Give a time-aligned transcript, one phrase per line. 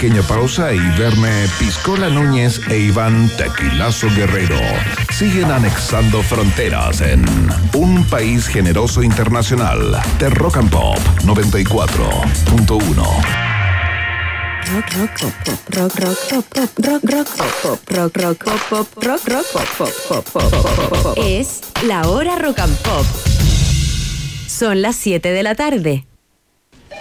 [0.00, 4.56] pequeña pausa y verme Piscola Núñez e Iván Tequilazo Guerrero
[5.12, 7.22] siguen anexando fronteras en
[7.74, 11.84] un país generoso internacional de Rock and Pop 94.1.
[14.72, 18.62] Rock, rock, pop, pop, rock, rock, pop, pop, rock, rock, pop, pop, rock, rock, pop,
[18.70, 21.18] pop, rock, rock, pop, pop, pop, pop, pop, pop.
[21.22, 23.04] Es la hora rock and pop.
[24.46, 26.06] Son las 7 de la tarde.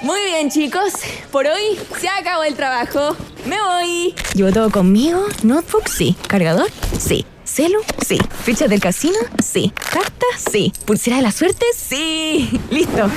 [0.02, 0.94] Muy bien, chicos.
[1.32, 3.18] Por hoy se acabó el trabajo.
[3.46, 4.16] Me voy.
[4.34, 5.26] ¿Llevo todo conmigo?
[5.44, 5.90] ¿Notebook?
[5.90, 6.16] Sí.
[6.28, 6.70] ¿Cargador?
[6.98, 7.26] Sí.
[7.44, 7.80] ¿Celu?
[8.08, 8.18] Sí.
[8.44, 9.18] ¿Fichas del casino?
[9.44, 9.74] Sí.
[9.92, 10.26] ¿Carta?
[10.52, 10.72] Sí.
[10.86, 11.66] ¿Pulsera de la suerte?
[11.76, 12.50] Sí.
[12.72, 13.10] Listo.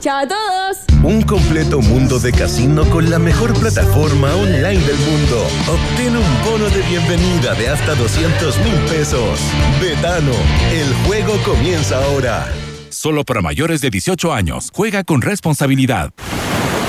[0.00, 0.76] Chao a todos.
[1.02, 5.44] Un completo mundo de casino con la mejor plataforma online del mundo.
[5.66, 9.40] Obtén un bono de bienvenida de hasta 200 mil pesos.
[9.80, 10.34] Betano,
[10.72, 12.46] el juego comienza ahora.
[12.98, 14.72] Solo para mayores de 18 años.
[14.74, 16.12] Juega con responsabilidad.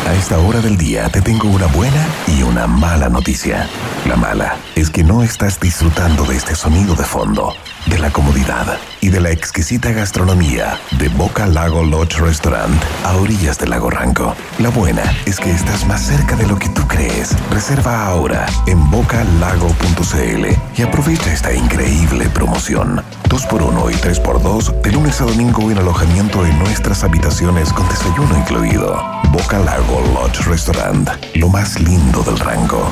[0.07, 3.69] A esta hora del día te tengo una buena y una mala noticia.
[4.07, 7.53] La mala es que no estás disfrutando de este sonido de fondo,
[7.85, 13.57] de la comodidad y de la exquisita gastronomía de Boca Lago Lodge Restaurant a orillas
[13.57, 14.35] del lago Ranco.
[14.59, 17.35] La buena es que estás más cerca de lo que tú crees.
[17.51, 20.45] Reserva ahora en bocalago.cl
[20.77, 23.01] y aprovecha esta increíble promoción.
[23.29, 29.01] 2x1 y 3x2 de lunes a domingo en alojamiento en nuestras habitaciones con desayuno incluido.
[29.31, 32.91] Boca Lago Lodge Restaurant, lo más lindo del rango.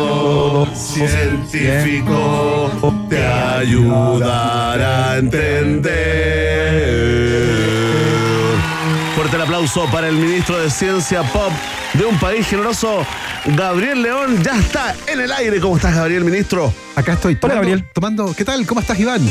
[0.73, 2.71] científico
[3.09, 5.91] te ayudará a entender.
[9.15, 11.51] Fuerte el aplauso para el ministro de Ciencia Pop
[11.93, 13.05] de un país generoso,
[13.45, 14.41] Gabriel León.
[14.43, 15.59] Ya está en el aire.
[15.59, 16.73] ¿Cómo estás, Gabriel, ministro?
[16.95, 17.37] Acá estoy.
[17.41, 17.85] Hola, Gabriel.
[17.93, 18.65] Tomando, ¿qué tal?
[18.65, 19.21] ¿Cómo estás, Iván?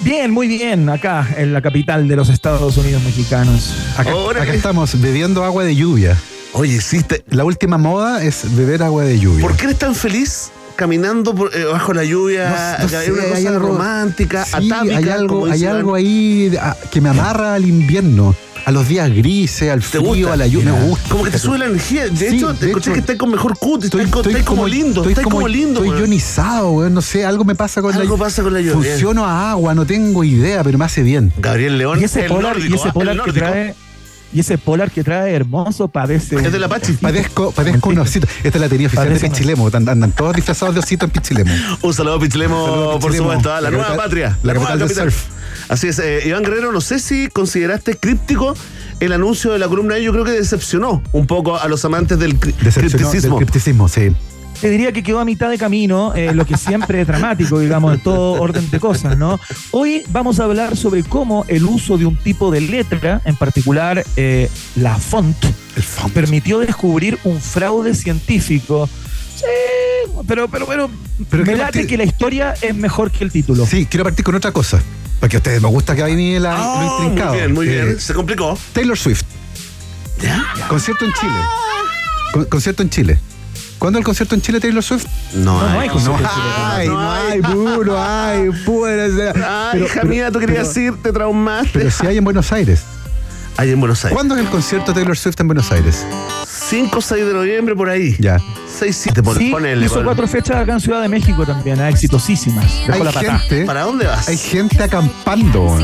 [0.00, 3.74] Bien, muy bien, acá en la capital de los Estados Unidos mexicanos.
[3.96, 6.16] Acá, Ahora acá estamos bebiendo agua de lluvia.
[6.52, 7.24] Oye, hiciste.
[7.30, 9.42] La última moda es beber agua de lluvia.
[9.42, 12.78] ¿Por qué eres tan feliz caminando por, eh, bajo la lluvia?
[12.80, 14.96] No- no hay sé, una hay cosa algo- romántica, Sí, atávica.
[14.96, 18.34] hay algo, hay algo ahí ah, que me amarra al invierno,
[18.64, 20.32] a los días grises, al ¿Te frío, gusta?
[20.32, 20.72] a la lluvia.
[20.72, 21.08] Me gusta.
[21.10, 22.08] Como que te sube la energía.
[22.08, 25.00] De Sí, hecho, te escuché que estás con mejor cut, estás, co- estás como, lindo,
[25.02, 25.84] estoy estás como, lindo.
[25.84, 26.94] Estoy ionizado, weón.
[26.94, 28.74] No sé, algo me pasa con Algo la pasa con la lluvia.
[28.74, 31.32] Funciono a agua, no tengo idea, pero me hace bien.
[31.38, 32.92] Gabriel León, Y ese el polar, y nórdico, ese ¿ah?
[32.92, 33.46] polar El que nórdico.
[33.46, 33.74] trae,
[34.32, 36.36] y ese polar que trae hermoso parece.
[36.36, 36.94] Es del Apache.
[37.00, 38.26] Padezco, padezco un osito.
[38.44, 39.66] Esta es la teoría oficial de Pichilemo.
[39.66, 41.50] Andan, andan todos disfrazados de osito en Pichilemo.
[41.82, 43.28] Un saludo, Pichilemo, Saludo, por Pichilemo.
[43.30, 45.24] supuesto, a la, La nueva capital- patria, la nueva capital del surf.
[45.68, 48.54] Así es, eh, Iván Guerrero, no sé si consideraste críptico
[49.00, 52.38] el anuncio de la columna yo creo que decepcionó un poco a los amantes del
[52.40, 53.36] cri- Decepcionó del cripticismo.
[53.36, 54.10] cripticismo, sí.
[54.60, 57.94] Te diría que quedó a mitad de camino, eh, lo que siempre es dramático, digamos,
[57.94, 59.38] en todo orden de cosas, ¿no?
[59.70, 64.04] Hoy vamos a hablar sobre cómo el uso de un tipo de letra, en particular
[64.16, 65.36] eh, la font,
[65.76, 66.12] El font.
[66.12, 68.88] permitió descubrir un fraude científico.
[69.36, 69.44] Sí,
[70.26, 70.90] pero, pero, pero,
[71.30, 73.64] Pero me late que la historia es mejor que el título.
[73.64, 74.80] Sí, quiero partir con otra cosa.
[75.20, 77.30] Porque a ustedes me gusta que ahí la, Ah, lo intrincado.
[77.30, 77.88] muy bien, muy bien.
[77.90, 78.58] Eh, Se complicó.
[78.72, 79.22] Taylor Swift.
[80.68, 81.32] Concierto en Chile.
[82.32, 83.18] Con- concierto en Chile.
[83.78, 85.06] ¿Cuándo el concierto en Chile, Taylor Swift?
[85.34, 86.44] No, No, no hay concierto en No Chile.
[86.64, 89.36] hay, no hay, puro, ay, puede ser.
[89.44, 91.70] Ay, Pero- hija pero- mía, tú querías pero- ir, te traumaste.
[91.74, 92.82] Pero si hay en Buenos Aires.
[93.56, 94.14] Hay en Buenos Aires.
[94.14, 96.04] ¿Cuándo es el concierto de Taylor Swift en Buenos Aires?
[96.46, 98.14] 5 o 6 de noviembre por ahí.
[98.20, 98.38] Ya.
[98.78, 101.88] 6, 7, pon, Sí, ponele, hizo cuatro fechas acá en Ciudad de México también, ah,
[101.88, 102.64] exitosísimas.
[102.86, 104.28] Dejó Hay la gente, ¿Para dónde vas?
[104.28, 105.76] hay gente acampando.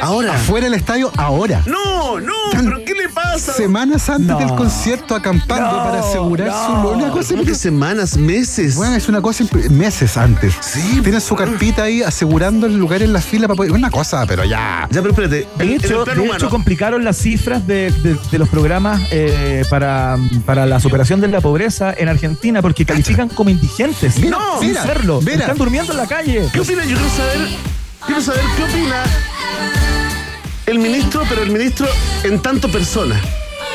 [0.00, 0.34] Ahora.
[0.34, 1.62] Afuera del estadio, ahora.
[1.66, 3.52] No, no, pero ¿qué le pasa?
[3.52, 4.38] Semanas antes No.
[4.38, 6.82] del concierto acampando No, para asegurar no.
[6.82, 8.74] su Una cosa ¿Cómo que semanas, meses?
[8.76, 10.54] Bueno, es una cosa meses antes.
[10.60, 13.72] Sí, Tienen su carpita ahí asegurando el lugar en la fila para poder.
[13.72, 14.88] Una cosa, pero ya.
[14.90, 15.46] Ya, pero espérate.
[15.58, 20.16] De hecho, de hecho, complicaron las cifras de, de- de los programas eh, para,
[20.46, 24.18] para la superación de la pobreza en Argentina porque califican como indigentes.
[24.18, 25.20] Mira, no, sin mira, serlo.
[25.20, 25.40] mira.
[25.40, 26.48] Están durmiendo en la calle.
[26.52, 26.84] ¿Qué opina?
[26.84, 27.48] Yo quiero saber,
[28.06, 29.02] quiero saber qué opina
[30.72, 31.86] el ministro, pero el ministro
[32.24, 33.20] en tanto persona.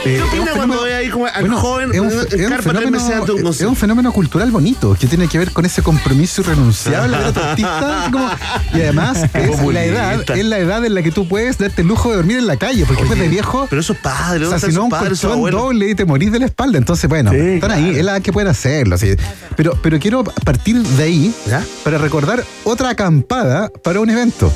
[0.03, 2.05] ¿Qué Eh, opina es un cuando fenómeno- ve ahí como al bueno, joven es un,
[2.11, 2.97] en es un fenómeno,
[3.43, 7.23] un es un fenómeno cultural bonito que tiene que ver con ese compromiso irrenunciable de
[7.25, 7.83] los artistas.
[8.03, 8.29] así como-
[8.73, 11.87] y además es la, edad, es la edad en la que tú puedes darte el
[11.87, 13.65] lujo de dormir en la calle, porque después de viejo.
[13.71, 16.31] Pero eso es padre, O ¿dónde sea, si no, un colchón doble y te morís
[16.31, 16.77] de la espalda.
[16.77, 18.95] Entonces, bueno, Sí, están ahí, es la edad que pueden hacerlo.
[18.95, 19.15] así.
[19.55, 21.65] Pero, pero quiero partir de ahí ¿Ya?
[21.83, 24.53] para recordar otra acampada para un evento.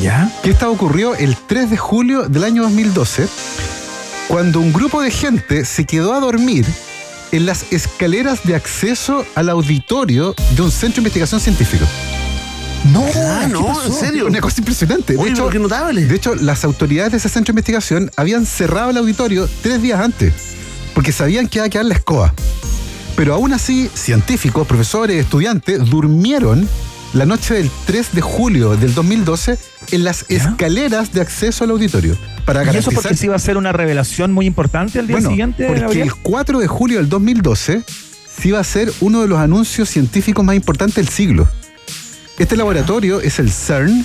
[0.00, 0.30] ¿Ya?
[0.42, 3.26] que esta ocurrió el 3 de julio del año 2012,
[4.28, 6.64] cuando un grupo de gente se quedó a dormir
[7.32, 11.84] en las escaleras de acceso al auditorio de un centro de investigación científico.
[12.92, 13.86] No, Ah, ¿qué no, pasó?
[13.86, 14.26] en serio.
[14.26, 15.12] Una cosa impresionante.
[15.12, 16.06] De Oye, hecho, pero qué notable.
[16.06, 20.00] de hecho, las autoridades de ese centro de investigación habían cerrado el auditorio tres días
[20.00, 20.32] antes,
[20.94, 22.32] porque sabían que iba a quedar la escoba.
[23.16, 26.66] Pero aún así, científicos, profesores, estudiantes durmieron
[27.12, 29.58] la noche del 3 de julio del 2012
[29.92, 32.16] en las escaleras de acceso al auditorio.
[32.44, 35.30] Para ¿Y eso porque se iba a ser una revelación muy importante al día bueno,
[35.30, 36.08] siguiente, porque Gabriel?
[36.08, 37.82] el 4 de julio del 2012
[38.40, 41.48] se iba a ser uno de los anuncios científicos más importantes del siglo.
[42.38, 44.04] Este laboratorio es el CERN,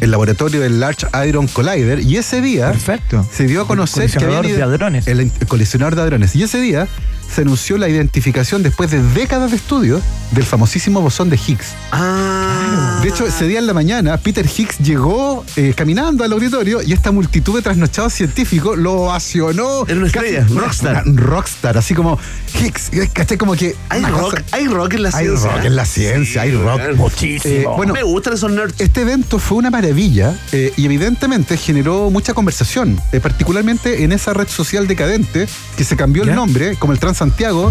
[0.00, 3.26] el laboratorio del Large Hadron Collider, y ese día Perfecto.
[3.32, 5.06] se dio a conocer que Colisionador habían de hadrones.
[5.06, 6.36] El, el colisionador de hadrones.
[6.36, 6.88] Y ese día
[7.32, 10.00] se anunció la identificación después de décadas de estudio
[10.32, 11.68] del famosísimo bosón de Higgs.
[11.92, 13.00] Ah.
[13.02, 16.92] De hecho, ese día en la mañana, Peter Higgs llegó eh, caminando al auditorio y
[16.92, 19.86] esta multitud de trasnochados científicos lo ovacionó.
[19.86, 21.02] Era una Casi estrella, rockstar.
[21.06, 22.18] una rockstar, así como
[22.60, 23.38] Higgs, ¿cachai?
[23.38, 23.74] Como que.
[23.88, 25.50] hay rock, cosa- hay rock en la Hay ciencia.
[25.52, 26.80] rock en la ciencia, hay rock.
[26.96, 27.54] Muchísimo.
[27.54, 28.74] Eh, bueno, Me gustan esos nerds.
[28.80, 34.34] este evento fue una maravilla eh, y evidentemente generó mucha conversación, eh, particularmente en esa
[34.34, 36.30] red social decadente que se cambió ¿Ya?
[36.30, 37.70] el nombre, como el Transantiago,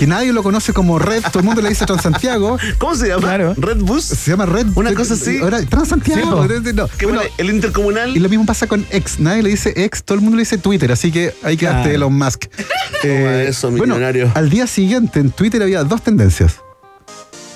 [0.00, 2.58] que nadie lo conoce como Red, todo el mundo le dice Transantiago.
[2.78, 3.20] ¿Cómo se llama?
[3.22, 3.54] Claro.
[3.56, 4.02] Red Bus.
[4.02, 4.66] Se llama Red.
[4.74, 5.38] Una cosa así.
[5.38, 6.20] Ahora, Transantiago.
[6.20, 6.26] Sí,
[6.74, 6.88] no.
[6.88, 8.16] Bueno, bueno, el intercomunal.
[8.16, 9.20] y lo mismo pasa con X.
[9.20, 11.82] Nadie le dice X, todo el mundo le dice Twitter, así que hay que darte
[11.90, 11.94] Claro.
[11.94, 12.46] Elon Musk.
[13.02, 14.30] Eh, eso, bueno, millonario.
[14.34, 16.56] al día siguiente en Twitter había dos tendencias: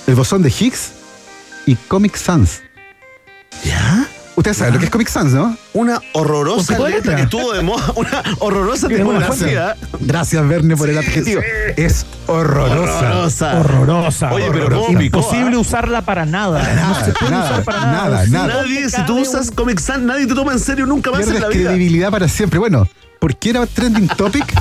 [0.06, 0.92] el bosón de Higgs
[1.66, 2.62] y Comic Sans.
[3.62, 4.08] ¿Ya?
[4.36, 5.56] Ustedes saben lo que es Comic Sans, ¿no?
[5.74, 7.16] Una horrorosa ¿Por qué letra letra?
[7.16, 7.92] que estuvo de moda.
[7.94, 9.76] Una horrorosa tipografía.
[10.00, 11.40] Gracias, Verne, por el adjetivo.
[11.76, 12.98] Es horrorosa.
[12.98, 13.60] Horrorosa.
[13.60, 14.32] Horrorosa.
[14.32, 14.86] Oye, pero horrorosa.
[14.88, 15.60] ¿cómo Imposible ah?
[15.60, 16.62] usarla para nada.
[16.88, 17.92] no se puede nada, usar para nada.
[17.92, 18.54] nada, nada.
[18.62, 21.40] Nadie, si tú usas un- Comic Sans, nadie te toma en serio nunca más en
[21.40, 21.70] la vida.
[21.70, 22.58] credibilidad para siempre.
[22.58, 22.88] Bueno,
[23.20, 24.44] ¿por qué era trending topic?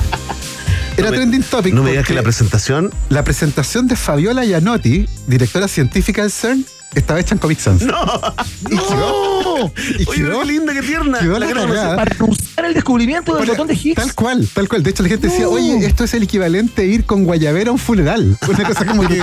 [0.96, 1.74] Era No me- trending topic.
[1.74, 2.92] No me digas que la presentación.
[3.08, 6.64] la presentación de Fabiola Gianotti, directora científica del CERN,
[6.94, 7.82] estaba hecha en Comic Sans.
[7.82, 7.94] ¡No!
[8.68, 11.18] Quedó- y Oye, quedó- qué linda, qué tierna.
[11.20, 11.96] quedó La conocer.
[11.96, 13.94] Para anunciar el descubrimiento del botón de Higgs.
[13.96, 14.82] Tal cual, tal cual.
[14.82, 15.50] De hecho, la gente decía, No.
[15.50, 18.36] oye, esto es el equivalente a ir con Guayabera a un funeral.
[18.48, 19.22] Una cosa como que.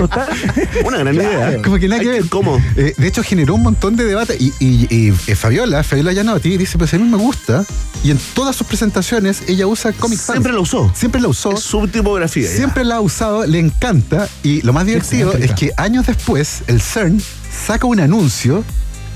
[0.85, 1.61] Una gran idea.
[1.61, 2.29] Como que nada que Ay, ver.
[2.29, 2.61] ¿Cómo?
[2.75, 4.37] Eh, de hecho, generó un montón de debate.
[4.39, 7.65] Y, y- y, eh, Fabiola, Fabiola Gianotti, dice: Pues a mí me gusta.
[8.03, 10.35] Y en todas sus presentaciones, ella usa Comic Sans.
[10.37, 10.91] Siempre la usó.
[10.95, 11.51] Siempre la usó.
[11.53, 12.49] Es su tipografía.
[12.49, 12.55] ya.
[12.55, 14.27] Siempre la ha usado, le encanta.
[14.43, 18.63] Y lo más divertido es que años después, el CERN saca un anuncio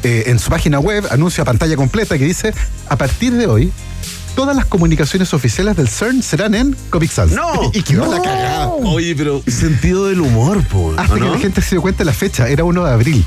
[0.03, 2.53] eh, en su página web, anuncio a pantalla completa, que dice:
[2.89, 3.71] A partir de hoy,
[4.35, 7.31] todas las comunicaciones oficiales del CERN serán en Comic Sans.
[7.31, 7.71] ¡No!
[7.73, 8.67] Y quedó la cagada.
[8.67, 10.93] Oye, pero sentido del humor, po.
[10.97, 11.31] Hasta ¿o que no?
[11.33, 13.25] la gente se dio cuenta de la fecha, era 1 de abril,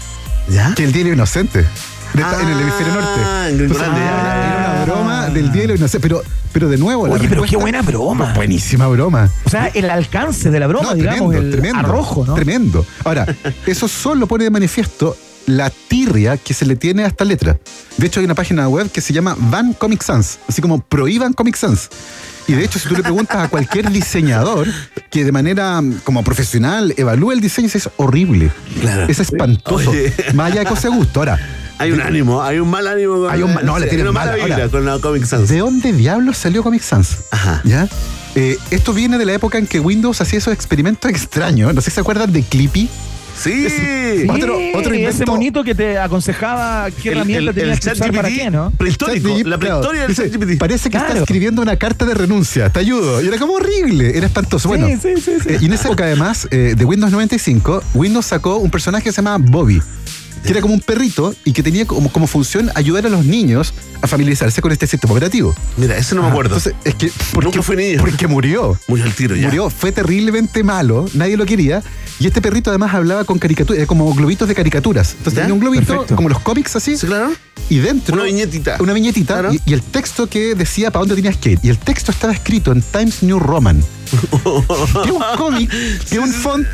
[0.49, 0.75] ¿Ya?
[0.75, 1.67] que el Día de los Inocentes.
[2.15, 3.21] De esta- en el hemisferio norte.
[3.25, 4.53] Ah, en Gringolandia, ya, ya, ya.
[4.53, 6.01] era una broma del Día de los Inocentes.
[6.03, 6.23] Pero,
[6.53, 8.33] pero de nuevo, la Oye, pero qué respuesta- buena broma.
[8.35, 9.31] Buenísima broma.
[9.45, 12.35] O sea, el alcance de la broma, No, digamos, tremendo, el tremendo, arrojo, ¿no?
[12.35, 12.87] Tremendo.
[13.05, 13.27] Ahora,
[13.67, 17.57] eso solo pone de manifiesto la tirria que se le tiene a esta letra.
[17.97, 21.33] De hecho, hay una página web que se llama Ban Comic Sans, así como prohíban
[21.33, 21.89] Comic Sans.
[22.47, 24.67] Y de hecho, si tú le preguntas a cualquier diseñador
[25.11, 28.51] que de manera mm, como profesional evalúe el diseño, es horrible.
[28.81, 29.07] Claro.
[29.09, 29.91] Es espantoso.
[29.91, 30.13] Oye.
[30.35, 31.21] Más allá de cosa de gusto.
[31.21, 31.39] Ahora,
[31.79, 34.33] Hay un ánimo, hay un mal ánimo con Hay un no, le tienen una mala
[34.33, 34.45] mala.
[34.45, 35.49] vibra Ahora, con la Comic Sans.
[35.49, 37.19] ¿De dónde diablos salió Comic Sans?
[37.31, 37.61] Ajá.
[37.65, 37.89] ¿Ya?
[38.35, 41.73] Eh, esto viene de la época en que Windows hacía esos experimentos extraños.
[41.75, 42.89] No sé si se acuerdan de Clippy.
[43.41, 43.69] Sí.
[43.71, 48.29] Sí, Otro- otro ese invento- monito que te aconsejaba qué herramienta tenías que usar para
[48.29, 48.73] qué, ¿no?
[48.73, 50.59] prehistórico, la claro, prehistoria del dice, ChatGPT.
[50.59, 52.69] Parece que está escribiendo una carta de renuncia.
[52.71, 53.23] Te ayudo.
[53.23, 54.19] Y era como horrible.
[54.19, 54.67] Era espantoso.
[54.69, 55.49] Bueno, sí, sí, sí.
[55.51, 59.13] eh, y en esa época, además, eh, de Windows 95, Windows sacó un personaje que
[59.13, 59.81] se llamaba Bobby.
[60.45, 63.75] Que era como un perrito y que tenía como, como función ayudar a los niños
[64.01, 65.55] a familiarizarse con este sistema operativo.
[65.77, 66.57] Mira, ese no me acuerdo.
[66.57, 67.11] Entonces, es que.
[67.43, 68.01] Nunca fui niño.
[68.01, 68.79] Porque murió.
[68.89, 69.47] Murió al tiro ya.
[69.47, 71.83] Murió, fue terriblemente malo, nadie lo quería.
[72.21, 75.13] Y este perrito además hablaba con caricaturas, como globitos de caricaturas.
[75.19, 75.43] Entonces ¿Ya?
[75.43, 76.17] tenía un globito, Perfecto.
[76.17, 77.31] como los cómics así, Sí, claro.
[77.69, 78.15] y dentro.
[78.15, 78.77] Una viñetita.
[78.81, 79.35] Una viñetita.
[79.35, 79.53] Claro.
[79.55, 81.59] Y, y el texto que decía para dónde tenías que ir.
[81.63, 83.83] Y el texto estaba escrito en Times New Roman.
[85.05, 86.67] que un cómic, que es un font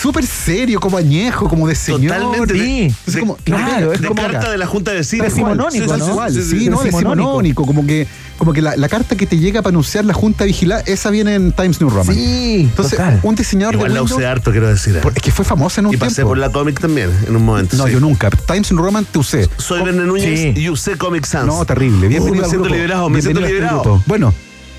[0.00, 2.16] súper serio, como añejo, como de señor.
[2.16, 2.54] Totalmente.
[2.54, 4.50] De, Es de- como- claro, es de como carta acá.
[4.50, 5.26] de la Junta de Vecinos.
[5.28, 6.14] Decimonónico, ¿no?
[6.14, 8.06] cual, sí, no, decimonónico, como que,
[8.38, 11.34] como que la, la carta que te llega para anunciar la Junta Vigilar, esa viene
[11.34, 12.14] en Times New Roman.
[12.14, 13.20] Sí, Entonces, total.
[13.22, 14.98] un diseñador Igual de la Windows, usé harto, quiero decir.
[15.00, 16.30] por- es que fue famosa en un Y pasé tiempo.
[16.30, 17.76] por la cómic también, en un momento.
[17.76, 17.92] No, sí.
[17.92, 18.30] yo nunca.
[18.30, 19.48] Times New Roman te usé.
[19.58, 20.60] Soy Verne Núñez Sí.
[20.60, 21.46] y usé Comic Sans.
[21.46, 22.08] No, terrible.
[22.08, 24.02] Bienvenido Uh, me siento liberado, me siento Bienvenido liberado.
[24.06, 24.32] Bueno,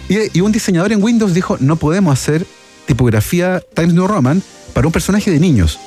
[0.10, 2.46] y, y un diseñador en Windows dijo, no podemos hacer
[2.88, 4.42] tipografía Times New Roman
[4.74, 5.80] para un personaje de niños.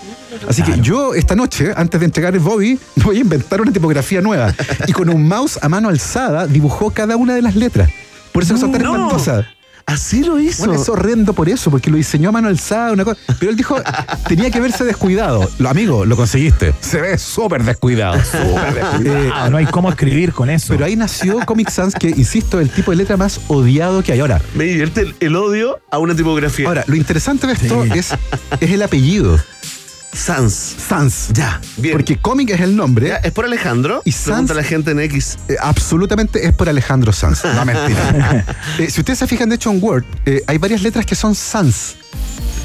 [0.49, 4.21] Así que yo esta noche, antes de entregar el Bobby, voy a inventar una tipografía
[4.21, 4.55] nueva.
[4.87, 7.91] Y con un mouse a mano alzada dibujó cada una de las letras.
[8.33, 8.95] Por eso no, son tan No.
[8.95, 9.47] espantosas.
[9.87, 10.65] Así lo hizo.
[10.65, 13.21] Bueno, es horrendo por eso, porque lo diseñó a mano alzada, una cosa.
[13.39, 13.77] Pero él dijo,
[14.29, 15.49] tenía que verse descuidado.
[15.59, 16.75] Lo, amigo, lo conseguiste.
[16.81, 18.15] Se ve súper descuidado.
[18.25, 19.31] Súper descuidado.
[19.35, 20.69] Ah, no hay cómo escribir con eso.
[20.69, 24.13] Pero ahí nació Comic Sans, que, insisto, es el tipo de letra más odiado que
[24.13, 24.21] hay.
[24.21, 26.67] Ahora, Me divierte el, el odio a una tipografía.
[26.67, 28.13] ahora lo interesante de esto es,
[28.61, 29.39] es el apellido,
[30.15, 30.53] Sans.
[30.89, 31.29] Sans.
[31.33, 31.93] Ya, bien.
[31.95, 34.01] Porque Comic es el nombre, Ya, ¿Es por Alejandro?
[34.05, 35.39] Y Pregunta Sans- la gente en X.
[35.49, 37.45] eh, absolutamente es por Alejandro Sans.
[37.45, 38.47] No, mentira.
[38.79, 41.35] Eh, si ustedes se fijan, de hecho, en Word, eh, hay varias letras que son
[41.35, 41.97] Sans,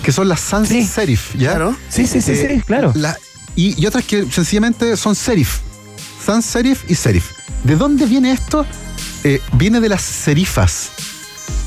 [0.03, 0.85] que son las Sans Sí.
[0.85, 1.51] serif, ¿ya?
[1.51, 1.75] Claro.
[1.89, 2.91] Sí, sí, sí, Eh, sí, claro.
[2.95, 3.17] la-
[3.55, 5.59] y, y otras que sencillamente son serif.
[6.25, 7.31] Sans serif y serif.
[7.63, 8.65] ¿De dónde viene esto?
[9.23, 10.89] Eh, viene de las serifas.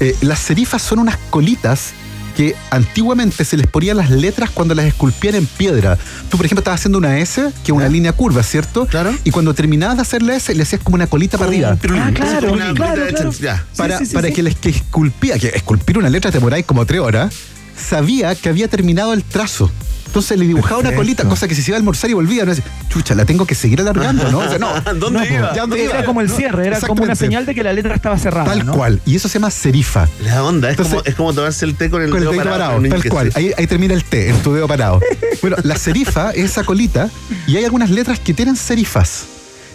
[0.00, 1.92] Eh, las serifas son unas colitas
[2.36, 5.98] que antiguamente se les ponían las letras cuando las esculpían en piedra.
[6.30, 8.86] Tú, por ejemplo, estabas haciendo una S, que es una línea curva, ¿cierto?
[8.86, 9.14] Claro.
[9.25, 11.71] Y cuando terminabas de hacer la S, le hacías como una colita para arriba.
[11.73, 13.64] Ah, claro, una claro, Ya.
[13.76, 16.86] Para, sí, sí, para que les que esculpía, que esculpir una letra te demoráis como
[16.86, 17.34] tres horas,
[17.76, 19.71] sabía que había terminado el trazo.
[20.12, 22.52] Entonces le dibujaba una colita, cosa que si se iba a almorzar y volvía, no
[22.52, 24.40] es, chucha, la tengo que seguir alargando, ¿no?
[24.40, 24.68] O sea, no,
[25.00, 25.54] ¿Dónde No, iba?
[25.54, 26.04] ¿Ya dónde era iba?
[26.04, 28.44] como el cierre, era como una señal de que la letra estaba cerrada.
[28.44, 28.75] Tal ¿no?
[28.75, 29.00] cual.
[29.06, 30.06] Y eso se llama serifa.
[30.22, 32.32] La onda, es, Entonces- como, es como tomarse el té con el, Con el dedo
[32.32, 32.82] dedo parado.
[32.90, 33.32] tal cual.
[33.34, 35.00] Ahí, ahí termina el T, en tu dedo parado.
[35.40, 37.08] Bueno, la serifa es esa colita
[37.46, 39.25] y hay algunas letras que tienen serifas.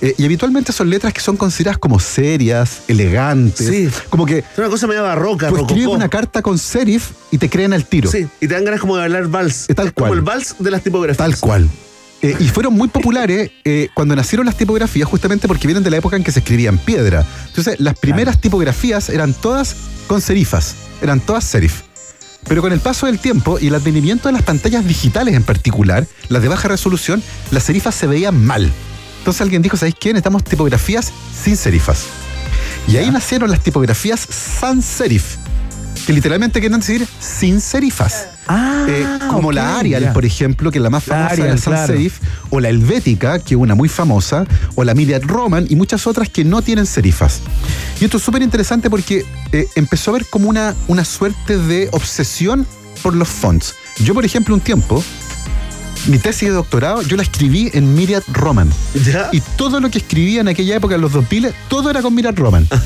[0.02, 3.68] Eh, y habitualmente son letras que son consideradas como serias, elegantes.
[3.68, 3.90] Sí.
[4.10, 7.50] Como que Es una cosa medio barroca, tú escribes una carta con serif y te
[7.50, 8.12] creen al tiro.
[8.12, 9.70] Sí, y te dan ganas como de hablar vals.
[9.70, 10.20] Eh, tal es como cual.
[10.20, 11.18] el vals de las tipografías.
[11.18, 11.70] Tal cual.
[12.22, 15.98] Eh, y fueron muy populares eh, cuando nacieron las tipografías justamente porque vienen de la
[15.98, 17.26] época en que se escribía en piedra.
[17.48, 19.76] Entonces, las primeras tipografías eran todas
[20.08, 21.84] con serifas, eran todas serif.
[22.48, 26.08] Pero con el paso del tiempo y el advenimiento de las pantallas digitales en particular,
[26.30, 28.72] las de baja resolución, las serifas se veían mal.
[29.28, 30.14] Entonces alguien dijo, ¿sabéis qué?
[30.14, 31.12] Necesitamos tipografías
[31.44, 32.06] sin serifas.
[32.88, 35.36] Y ahí nacieron las tipografías sans serif,
[36.06, 38.28] que literalmente quieren decir sin serifas.
[38.48, 41.60] Ah, Eh, como la Arial, por ejemplo, que es la más La famosa Arial, del
[41.60, 41.94] sans claro.
[41.94, 42.20] serif,
[42.52, 46.30] o la Helvética, que es una muy famosa, o la Myriad Roman y muchas otras
[46.30, 47.42] que no tienen serifas.
[48.00, 51.90] Y esto es súper interesante porque eh, empezó a ver como una, una suerte de
[51.92, 52.66] obsesión
[53.04, 53.76] por los fonts.
[54.00, 55.04] Yo, por ejemplo, un tiempo,
[56.08, 58.70] mi tesis de doctorado, yo la escribí en Myriad Roman.
[59.06, 59.30] ¿Ya?
[59.32, 62.36] Y todo lo que escribía en aquella época, en los 2000, todo era con Myriad
[62.36, 62.68] Roman.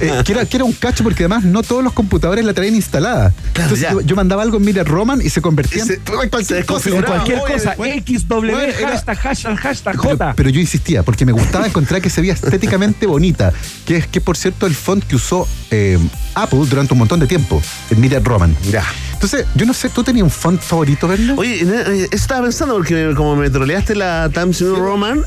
[0.00, 2.74] Eh, que, era, que era un cacho porque además no todos los computadores la traían
[2.74, 3.32] instalada.
[3.52, 6.28] Claro, Entonces yo, yo mandaba algo en Myriad Roman y se convertía Y se- en
[6.30, 6.90] cualquier cosa.
[6.90, 10.32] En cualquier Oye, cosa, bueno, X, W, bueno, era- hashtag, hashtag, hashtag, Pero, J.
[10.36, 13.52] pero yo insistía, porque me gustaba encontrar que se veía estéticamente bonita,
[13.86, 15.98] que es que por cierto el font que usó eh,
[16.34, 18.56] Apple durante un montón de tiempo, el Myriad Roman.
[18.70, 18.84] Ya.
[19.24, 21.32] Entonces, yo no sé, ¿tú tenías un font favorito, Berna?
[21.38, 25.24] Oye, eh, eh, eso estaba pensando porque como me troleaste la Times New Roman.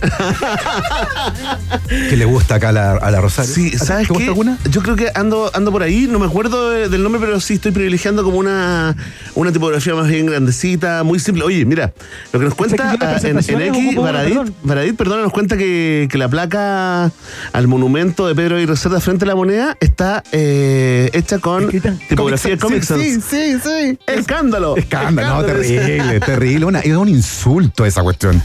[2.07, 3.51] que le gusta acá a la, a la Rosario.
[3.51, 4.57] Sí, ¿A ti ¿sabes ¿Te gusta alguna?
[4.69, 7.55] Yo creo que ando, ando por ahí, no me acuerdo de- del nombre, pero sí
[7.55, 8.95] estoy privilegiando como una,
[9.33, 11.43] una tipografía más bien grandecita, muy simple.
[11.43, 11.91] Oye, mira,
[12.31, 14.55] lo que nos cuenta que en ah, en, en X, Baradit, perdón.
[14.61, 17.11] Baradit, perdón, nos cuenta que, que la placa
[17.51, 21.67] al monumento de Pedro y Reserva frente a la moneda está eh, hecha con
[22.09, 23.01] tipografía de Comic Sans.
[23.01, 23.86] sí, sí, sí.
[24.07, 24.75] Escándalo.
[24.77, 26.65] Escándalo, no, terrible, terrible.
[26.65, 28.41] Una, es un insulto esa cuestión.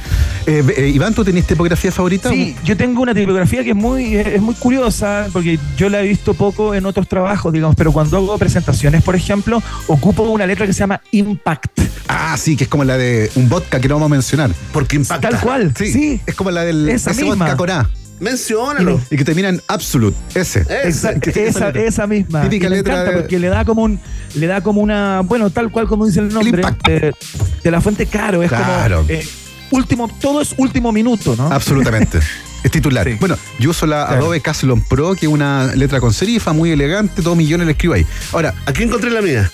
[0.47, 2.29] Eh, eh, Iván, ¿tú tenías tipografía favorita?
[2.31, 6.09] Sí, yo tengo una tipografía que es muy, es muy curiosa, porque yo la he
[6.09, 10.67] visto poco en otros trabajos, digamos, pero cuando hago presentaciones, por ejemplo, ocupo una letra
[10.67, 11.81] que se llama Impact.
[12.09, 14.51] Ah, sí, que es como la de un vodka que no vamos a mencionar.
[14.73, 15.31] Porque impacta.
[15.31, 16.21] Tal cual, Sí, sí.
[16.27, 17.45] es como la del Esa ese misma.
[17.47, 17.91] vodka con A.
[18.23, 19.01] Menciónalo.
[19.11, 20.65] Y que termina en Absolute, ese.
[20.85, 22.43] Esa, esa, misma.
[22.43, 24.01] Típica me letra encanta de- porque le da como un,
[24.35, 27.13] le da como una, bueno, tal cual como dice el nombre, de,
[27.63, 28.43] de la fuente caro.
[28.43, 28.99] Es Claro.
[28.99, 29.27] como eh,
[29.73, 31.47] último, todo es último minuto, ¿no?
[31.53, 32.19] Absolutamente.
[32.63, 33.05] Es titular.
[33.05, 33.17] Sí.
[33.19, 34.23] Bueno, yo uso la Claro.
[34.23, 37.95] Adobe Caslon Pro, que es una letra con serifa, muy elegante, dos millones le escribo
[37.95, 38.07] ahí.
[38.33, 39.51] Ahora, Aquí encontré la mía.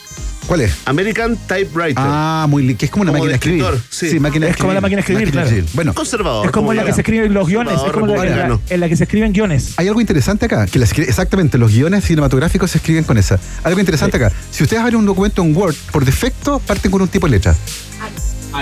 [0.48, 0.72] ¿Cuál es?
[0.86, 1.94] American Typewriter.
[1.98, 3.62] Ah, muy li- que es como una Como máquina de escribir.
[3.64, 4.18] escritor, sí.
[4.18, 5.50] máquina de Es como la máquina de escribir, claro.
[5.74, 6.46] Bueno, Conservador.
[6.46, 8.80] es como en la que se escriben los guiones, es como la, en, la, en
[8.80, 9.74] la que se escriben guiones.
[9.76, 13.38] hay algo interesante acá, que exactamente, los guiones cinematográficos se escriben con esa.
[13.62, 14.32] Algo interesante acá.
[14.50, 17.54] Si ustedes abren un documento en Word, por defecto parten con un tipo de letra.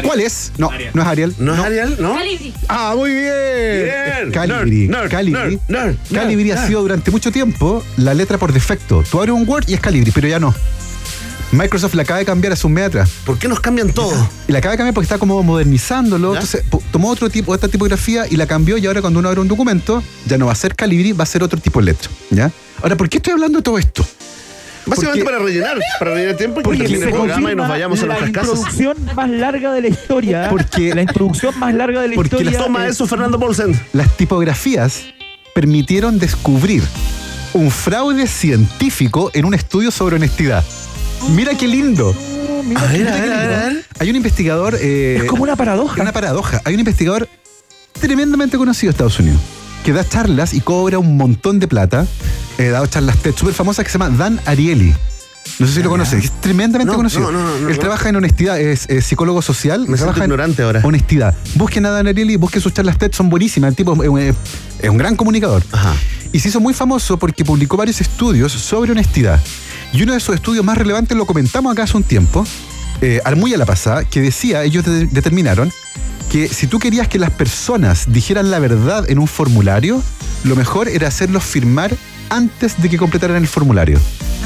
[0.02, 0.50] ¿Cuál es?
[0.58, 1.34] No, no es Arial.
[1.38, 1.96] ¿No es Arial?
[2.00, 2.16] ¿No?
[2.16, 2.52] Calibri.
[2.68, 3.24] Ah, muy bien.
[3.84, 4.32] Bien.
[4.32, 4.88] Calibri.
[4.88, 5.42] Nerd, nerd, Calibri.
[5.42, 9.04] nerd, nerd, Calibri nerd, ha sido durante mucho tiempo la letra por defecto.
[9.08, 10.52] Tú abres un Word y es Calibri, pero ya no.
[11.56, 13.10] Microsoft la acaba de cambiar hace un mes atrás.
[13.24, 14.12] ¿Por qué nos cambian todo?
[14.48, 16.34] Y la acaba de cambiar porque está como modernizándolo.
[16.34, 16.40] ¿Ya?
[16.40, 18.76] Entonces tomó otro tipo, esta tipografía y la cambió.
[18.78, 21.26] Y ahora cuando uno abre un documento, ya no va a ser Calibri, va a
[21.26, 22.10] ser otro tipo de letra.
[22.30, 22.50] ¿Ya?
[22.82, 24.04] Ahora, ¿por qué estoy hablando de todo esto?
[24.88, 27.56] Básicamente Porque- para rellenar, para rellenar tiempo y que Porque termine se el programa y
[27.56, 28.48] nos vayamos a la nuestras casas.
[28.70, 30.46] introducción más larga de la historia.
[30.48, 32.58] Porque- la introducción más larga de la porque historia.
[32.58, 33.80] Toma es- eso, Fernando Paulsen.
[33.92, 35.02] Las tipografías
[35.54, 36.84] permitieron descubrir
[37.54, 40.62] un fraude científico en un estudio sobre honestidad.
[41.30, 42.14] Mira qué lindo.
[42.64, 43.34] Mira A qué ver, a ver, lindo.
[43.34, 43.84] a ver, a ver.
[43.98, 44.76] Hay un investigador.
[44.80, 46.00] eh, Es como una paradoja.
[46.00, 46.60] Una paradoja.
[46.64, 47.28] Hay un investigador
[48.00, 49.40] tremendamente conocido en Estados Unidos
[49.84, 52.06] que da charlas y cobra un montón de plata.
[52.58, 54.94] Eh, da charlas TED súper famosas que se llama Dan Ariely.
[55.60, 57.30] No sé si lo conocen, es tremendamente No, conocido.
[57.30, 57.78] no, no, no, Él no.
[57.78, 59.80] trabaja en honestidad, es, psicólogo social.
[59.82, 60.80] Me siento trabaja en ignorante ahora.
[60.82, 61.36] Honestidad.
[61.54, 63.68] Busquen a Dan Ariely, busquen sus charlas TED, son buenísimas.
[63.70, 65.62] El tipo es un, es un gran comunicador.
[65.70, 65.94] Ajá.
[66.32, 69.40] Y se hizo muy famoso porque publicó varios estudios sobre honestidad.
[69.92, 72.46] Y uno de esos estudios más relevantes lo comentamos acá hace un tiempo,
[73.00, 75.72] eh, al muy a la pasada, que decía, ellos de- determinaron
[76.30, 80.02] que si tú querías que las personas dijeran la verdad en un formulario,
[80.44, 81.94] lo mejor era hacerlos firmar
[82.30, 83.98] antes de que completaran el formulario.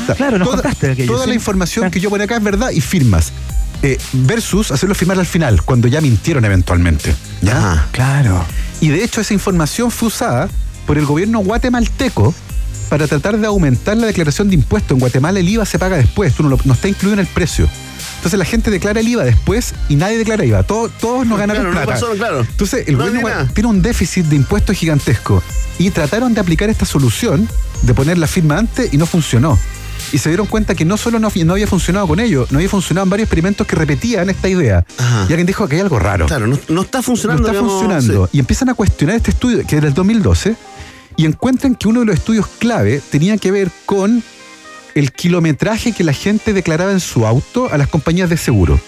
[0.02, 1.30] O sea, claro, nos toda, contaste aquello, toda sí.
[1.30, 1.90] la información Claro.
[1.92, 3.32] que yo pongo acá es verdad y firmas.
[3.82, 7.14] Eh, versus hacerlos firmar al final, cuando ya mintieron eventualmente.
[7.40, 7.56] ¿ya?
[7.56, 7.86] Ajá.
[7.92, 8.44] Claro.
[8.82, 10.48] Y de hecho esa información fue usada
[10.86, 12.34] por el gobierno guatemalteco
[12.90, 14.90] para tratar de aumentar la declaración de impuestos.
[14.96, 17.26] En Guatemala el IVA se paga después, tú no, lo- no está incluido en el
[17.26, 17.66] precio.
[18.16, 20.62] Entonces la gente declara el IVA después y nadie declara IVA.
[20.64, 22.00] Todo- todos nos ganaron Claro, no plata.
[22.00, 22.40] pasó, claro.
[22.40, 25.42] Entonces el No gobierno tiene un déficit de impuestos gigantesco
[25.78, 27.48] y trataron de aplicar esta solución
[27.82, 29.58] de poner la firma antes y no funcionó.
[30.12, 32.68] Y se dieron cuenta que no solo no, no había funcionado con ellos, no había
[32.68, 34.84] funcionado en varios experimentos que repetían esta idea.
[34.98, 35.26] Ajá.
[35.28, 36.26] Y alguien dijo que hay algo raro.
[36.26, 37.42] Claro, no, no está No funcionando.
[37.42, 38.24] está digamos, funcionando.
[38.26, 38.30] sí.
[38.36, 40.56] Y empiezan a cuestionar este estudio, que era del 2012,
[41.16, 44.22] y encuentran que uno de los estudios clave tenía que ver con
[44.94, 48.80] el kilometraje que la gente declaraba en su auto a las compañías de seguro.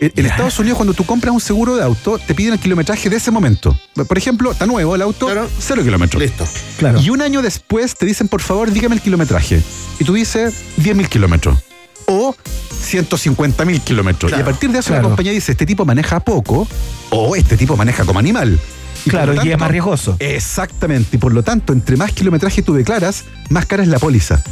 [0.00, 3.08] En, en Estados Unidos, cuando tú compras un seguro de auto, te piden el kilometraje
[3.08, 3.78] de ese momento.
[4.06, 5.48] Por ejemplo, está nuevo el auto, Claro.
[5.58, 6.22] cero kilómetros.
[6.22, 6.46] Listo.
[6.78, 7.00] Claro.
[7.00, 9.62] Y un año después te dicen, por favor, dígame el kilometraje.
[9.98, 11.58] Y tú dices 10.000 kilómetros.
[12.06, 12.36] O
[12.84, 14.30] 150.000 kilómetros.
[14.30, 15.02] Claro, y a partir de eso claro.
[15.02, 16.68] la compañía dice, este tipo maneja poco
[17.10, 18.58] o este tipo maneja como animal.
[19.06, 20.16] Y Claro, y es más riesgoso.
[20.18, 21.16] Exactamente.
[21.16, 24.42] Y por lo tanto, entre más kilometraje tú declaras, más cara es la póliza.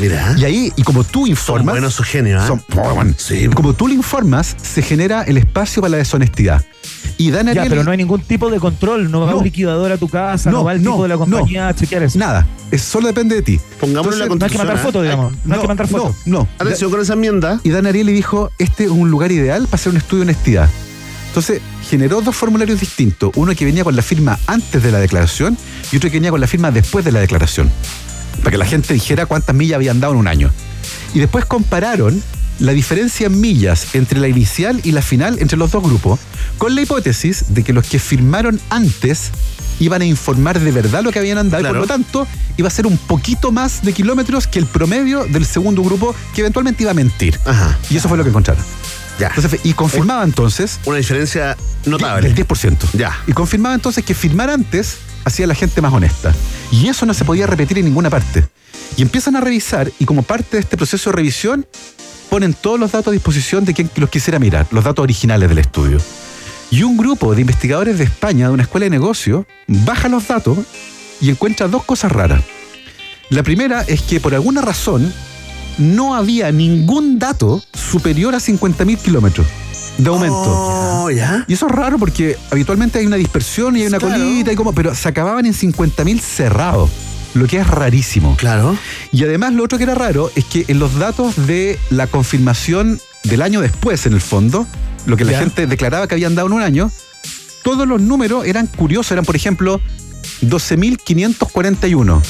[0.00, 0.34] Mira.
[0.36, 1.74] Y ahí, y como tú Son informas...
[1.74, 2.46] buenos sus genios, ¿ah?
[2.48, 3.14] son- oh, bueno.
[3.16, 3.48] Sí.
[3.54, 6.64] Como tú le informas, se genera el espacio para la deshonestidad.
[7.18, 9.38] Y Dan Ya, pero no hay ningún tipo de control, no va No.
[9.38, 11.74] un liquidador a tu casa, no, No, va el no, tipo de la compañía a
[11.74, 12.18] chequear eso.
[12.18, 12.44] Nada.
[12.72, 13.60] Es, solo depende de ti.
[13.78, 15.04] Pongámosle la Entonces, No hay que mandar Constitución, fotos, ¿eh?
[15.04, 15.32] digamos.
[15.46, 16.16] No, hay que mandar fotos.
[16.26, 16.48] No, no.
[16.58, 17.60] Atención con esa enmienda.
[17.62, 20.68] Y Dan Ariely dijo, este es un lugar ideal para hacer un estudio de honestidad.
[21.28, 23.30] Entonces, generó dos formularios distintos.
[23.36, 25.56] Uno que venía con la firma antes de la declaración
[25.92, 27.70] y otro que venía con la firma después de la declaración.
[28.38, 30.50] Para que la gente dijera cuántas millas habían dado en un año.
[31.14, 32.22] Y después compararon
[32.58, 36.20] la diferencia en millas entre la inicial y la final entre los dos grupos,
[36.58, 39.30] con la hipótesis de que los que firmaron antes
[39.80, 42.70] iban a informar de verdad lo que habían andado y por lo tanto iba a
[42.70, 46.92] ser un poquito más de kilómetros que el promedio del segundo grupo que eventualmente iba
[46.92, 47.38] a mentir.
[47.44, 47.76] Ajá.
[47.90, 48.64] Y eso fue lo que encontraron.
[49.18, 49.28] Ya.
[49.28, 52.32] Entonces, y confirmaba entonces Una diferencia notable.
[52.32, 52.76] del 10%.
[52.94, 53.16] Ya.
[53.26, 56.34] Y confirmaba entonces que firmar antes hacía a la gente más honesta.
[56.72, 58.46] Y eso no se podía repetir en ninguna parte.
[58.96, 61.66] Y empiezan a revisar y como parte de este proceso de revisión
[62.28, 65.58] ponen todos los datos a disposición de quien los quisiera mirar, los datos originales del
[65.58, 65.98] estudio.
[66.70, 70.58] Y un grupo de investigadores de España, de una escuela de negocio, baja los datos
[71.20, 72.42] y encuentra dos cosas raras.
[73.30, 75.12] La primera es que por alguna razón
[75.78, 77.62] no había ningún dato
[77.94, 79.46] superior a 50.000 kilómetros
[79.98, 80.34] de aumento.
[80.36, 81.44] Oh, ya.
[81.46, 84.16] Y eso es raro porque habitualmente hay una dispersión y hay una Claro.
[84.16, 86.90] colita y como, pero se acababan en 50.000 cerrados,
[87.34, 88.34] lo que es rarísimo.
[88.36, 88.76] Claro.
[89.12, 93.00] Y además lo otro que era raro es que en los datos de la confirmación
[93.22, 94.66] del año después, en el fondo,
[95.06, 96.90] lo que la gente declaraba que habían dado en un año,
[97.62, 99.80] todos los números eran curiosos, eran por ejemplo
[100.42, 102.20] 12.541.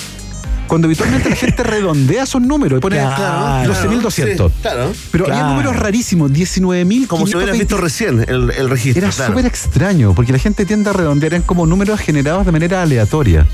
[0.67, 4.11] Cuando habitualmente la gente redondea esos números y pone Claro, 12.200.
[4.11, 4.93] Sí, claro.
[5.13, 7.07] Pero había números rarísimos, 19.000.
[7.07, 9.03] Como si hubieras visto recién el, el registro.
[9.05, 12.83] Era súper extraño, porque la gente tiende a redondear, eran como números generados de manera
[12.83, 13.47] aleatoria.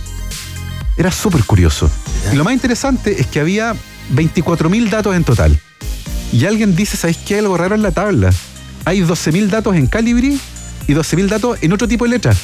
[0.96, 1.90] Era súper curioso.
[2.32, 3.74] Y lo más interesante es que había
[4.14, 5.58] 24.000 datos en total.
[6.32, 7.34] Y alguien dice, ¿sabéis qué?
[7.34, 8.30] Hay algo raro en la tabla.
[8.84, 10.38] Hay 12.000 datos en Calibri
[10.86, 12.38] y 12.000 datos en otro tipo de letras.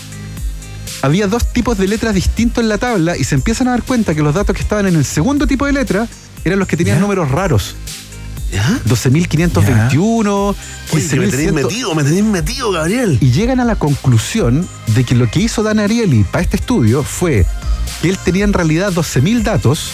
[1.03, 4.15] Había dos tipos de letras distintos en la tabla y se empiezan a dar cuenta
[4.15, 6.09] que los datos que estaban en el segundo tipo de letra
[6.45, 7.01] eran los que tenían ¿Ya?
[7.01, 7.77] números raros.
[8.53, 8.79] ¿Ya?
[8.89, 10.55] 12.521,
[10.93, 11.53] Oye, que me tenéis 15.100.
[11.53, 13.19] metido, me tenéis metido, Gabriel.
[13.21, 17.03] Y llegan a la conclusión de que lo que hizo Dan Ariely para este estudio
[17.03, 17.45] fue
[18.01, 19.91] que él tenía en realidad 12.000 datos,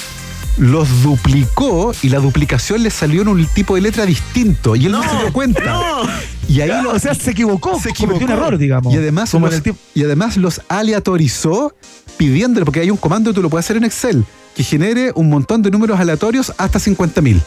[0.59, 4.93] los duplicó y la duplicación le salió en un tipo de letra distinto y él
[4.93, 5.65] no, se dio cuenta.
[5.65, 6.03] No.
[6.49, 8.25] Y ahí lo, o sea, se equivocó, se cometió equivocó.
[8.25, 8.93] un error, digamos.
[8.93, 11.75] Y además, los, el y además los aleatorizó
[12.17, 15.29] pidiéndole, porque hay un comando que tú lo puedes hacer en Excel, que genere un
[15.29, 17.41] montón de números aleatorios hasta 50.000.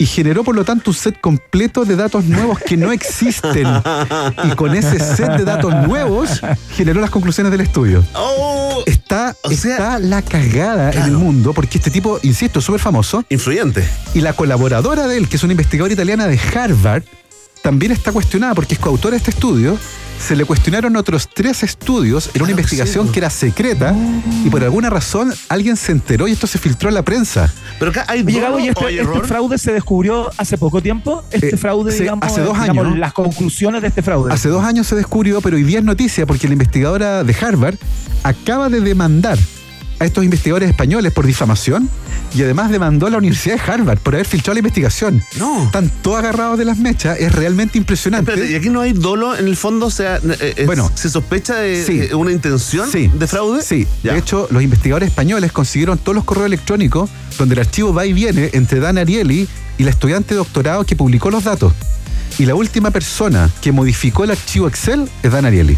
[0.00, 3.66] Y generó, por lo tanto, un set completo de datos nuevos que no existen.
[4.44, 6.40] Y con ese set de datos nuevos,
[6.74, 8.02] generó las conclusiones del estudio.
[8.14, 12.64] Oh, Está, O sea, está la cagada en el mundo, porque este tipo, insisto, es
[12.64, 13.26] súper famoso.
[13.28, 13.86] influyente.
[14.14, 17.02] Y la colaboradora de él, que es una investigadora italiana de Harvard,
[17.62, 19.76] también está cuestionada porque es coautora de este estudio.
[20.26, 23.94] Se le cuestionaron otros tres estudios en una Claro, investigación que era secreta
[24.44, 27.52] y por alguna razón alguien se enteró y esto se filtró a la prensa.
[27.78, 29.26] Pero acá hay Oye, Gabo, ¿y este, hay este error.
[29.26, 31.24] fraude se descubrió hace poco tiempo?
[31.32, 32.98] Este Eh, fraude, sí, digamos, hace dos digamos, años.
[32.98, 34.32] las conclusiones de este fraude.
[34.32, 37.76] Hace dos años se descubrió, pero hoy día es noticia porque la investigadora de Harvard
[38.22, 39.38] acaba de demandar
[39.98, 41.88] a estos investigadores españoles por difamación
[42.34, 45.22] y además demandó a la Universidad de Harvard por haber filtrado la investigación.
[45.38, 45.64] No.
[45.64, 48.30] Están todos agarrados de las mechas, es realmente impresionante.
[48.30, 49.86] Espérate, ¿y aquí no hay dolo en el fondo?
[49.86, 51.98] O sea, eh, es- Bueno, ¿se sospecha de sí.
[51.98, 53.10] de una intención Sí.
[53.12, 53.62] de fraude?
[53.62, 54.12] Sí, Ya.
[54.12, 58.12] de hecho, los investigadores españoles consiguieron todos los correos electrónicos donde el archivo va y
[58.12, 61.72] viene entre Dan Ariely y la estudiante de doctorado que publicó los datos.
[62.38, 65.76] Y la última persona que modificó el archivo Excel es Dan Ariely.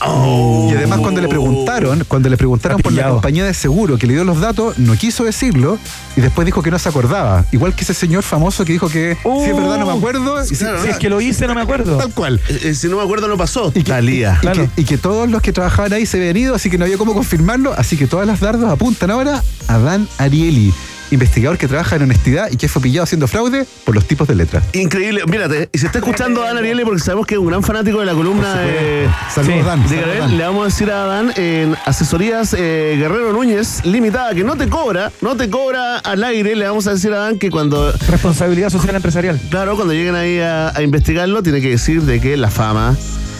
[0.00, 0.68] Oh.
[0.70, 4.14] Y además cuando le preguntaron, cuando le preguntaron por la compañía de seguro que le
[4.14, 5.78] dio los datos, no quiso decirlo
[6.16, 7.44] y después dijo que no se acordaba.
[7.52, 10.42] Igual que ese señor famoso que dijo que si es verdad no me acuerdo.
[10.44, 11.96] y si- claro, Si es que lo hice, no me acuerdo.
[11.96, 12.40] Tal cual.
[12.48, 13.68] Eh, eh, si no me acuerdo, no pasó.
[13.74, 14.34] Y que, Talía.
[14.36, 14.68] y Claro.
[14.74, 16.98] que- y que todos los que trabajaban ahí se habían ido, así que no había
[16.98, 17.72] cómo confirmarlo.
[17.76, 20.72] Así que todas las dardos apuntan ahora a Dan Ariely,
[21.10, 24.34] investigador que trabaja en honestidad y que fue pillado haciendo fraude por los tipos de
[24.34, 24.64] letras.
[24.72, 25.22] Increíble.
[25.26, 28.00] Mírate, y se está escuchando a Dan Ariely porque sabemos que es un gran fanático
[28.00, 29.62] de la columna de, Saludos, Sí.
[29.66, 29.82] Dan.
[29.82, 30.18] de saludos, Gabriel.
[30.20, 30.38] Dan.
[30.38, 34.68] Le vamos a decir a Dan en Asesorías eh, Guerrero Núñez Limitada, que no te
[34.68, 36.56] cobra, no te cobra al aire.
[36.56, 39.40] Le vamos a decir a Dan que cuando Responsabilidad social empresarial.
[39.50, 42.96] Claro, cuando lleguen ahí a, a investigarlo, tiene que decir de que la fama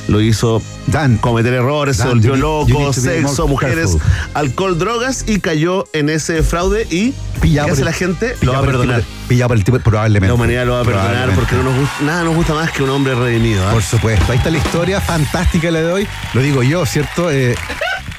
[0.09, 1.17] lo hizo Dan.
[1.19, 4.01] cometer errores, se Dan, volvió you need- you loco, sexo, mujeres, careful.
[4.35, 8.37] alcohol, drogas y cayó en ese fraude y Pillado ¿qué hace el- la gente?
[8.43, 9.01] Lo va a perdonar.
[9.01, 10.29] tipo- Pillado por el tipo, probablemente.
[10.29, 12.83] La humanidad lo va a perdonar porque no nos gusta, nada nos gusta más que
[12.83, 13.67] un hombre redimido.
[13.67, 13.73] ¿ah?
[13.73, 16.07] Por supuesto, ahí está la historia fantástica la de hoy.
[16.35, 17.31] Lo digo yo, ¿cierto?
[17.31, 17.55] Eh,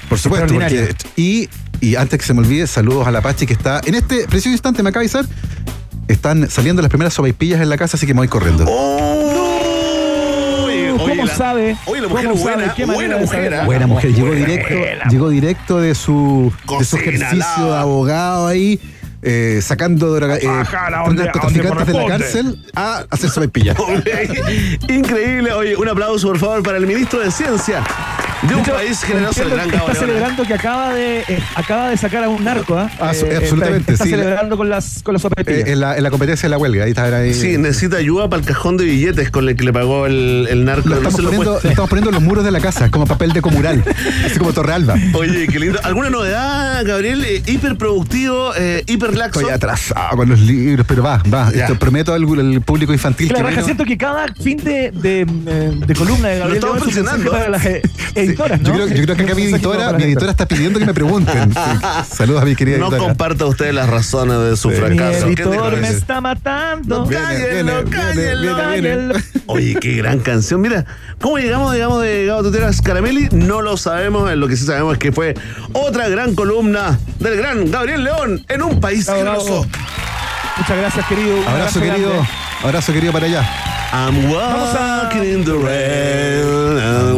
[0.10, 0.54] por supuesto.
[0.54, 1.50] Porque- y,
[1.82, 4.50] y antes que se me olvide, saludos a la Pachi que está en este preciso
[4.50, 5.26] instante, me acaba de avisar.
[6.08, 8.64] Están saliendo las primeras sopaipillas en la casa, así que me voy corriendo.
[8.66, 9.25] Oye,
[11.26, 11.78] ¿Cómo oye, la- sabe?
[11.86, 13.54] Oye, la mujer ¿Cómo buena, buena de mujer.
[13.54, 13.66] ¿ah?
[13.66, 14.76] Buena mujer, llegó Buena directo,
[15.10, 18.80] llegó directo de su, de su ejercicio de abogado ahí,
[19.22, 23.76] eh, sacando droga- eh, narcotraficantes de la cárcel a hacer sopaipillas.
[24.90, 25.52] Increíble.
[25.54, 27.84] Oye, un aplauso, por favor, para el ministro de Ciencia
[28.42, 31.90] de un De hecho, país generoso, el gran Está celebrando que acaba de, eh, acaba
[31.90, 32.90] de sacar a un narco, ¿ah?
[33.00, 34.10] Ah, Eh, absolutamente, Está, sí.
[34.12, 36.84] está celebrando con las, con las Eh, en, la, en la competencia de la huelga,
[36.86, 37.34] ahí está ahí.
[37.34, 40.66] Sí, necesita ayuda para el cajón de billetes con el que le pagó el, el
[40.66, 40.90] narco.
[40.90, 43.34] Lo estamos, lo poniendo, lo estamos poniendo en los muros de la casa, como papel
[43.34, 43.84] de comural,
[44.26, 44.96] así como Torrealba.
[45.14, 45.80] Oye, qué lindo.
[45.84, 47.24] ¿Alguna novedad, Gabriel?
[47.26, 49.40] Eh, hiperproductivo, eh, hiperlaxo.
[49.40, 51.50] Estoy atrasado con los libros, pero va, va.
[51.54, 55.26] Esto prometo al, al público infantil la que raja, siento que cada fin de, de,
[55.26, 57.32] de columna de Gabriel estamos León es un mensaje funcionando.
[57.32, 58.74] para Yo ¿no?
[58.74, 61.54] creo, yo creo que acá mi editora, mi editora está pidiendo que me pregunten.
[61.66, 62.16] Sí.
[62.18, 63.08] Saludos a mi querida No editora.
[63.10, 64.76] comparta usted las razones de su Sí.
[64.76, 65.28] Mi fracaso.
[65.28, 67.06] ¿Qué te editor me está matando.
[67.06, 68.90] Viene, Cállenlo, viene, viene, cállenlo, viene, viene.
[68.90, 69.16] Cállenlo.
[69.48, 70.62] Oye, qué gran canción.
[70.62, 70.86] Mira,
[71.22, 73.30] ¿cómo llegamos, digamos, de Gabo Tuteras Caramelli?
[73.32, 74.32] No lo sabemos.
[74.36, 75.34] Lo que sí sabemos es que fue
[75.74, 79.66] otra gran columna del gran Gabriel León en un país generoso.
[80.58, 81.38] Muchas gracias, querido.
[81.38, 82.28] Un Abrazo querido,
[82.64, 83.44] abrazo querido para allá.
[83.94, 87.16] I'm walking in the rain.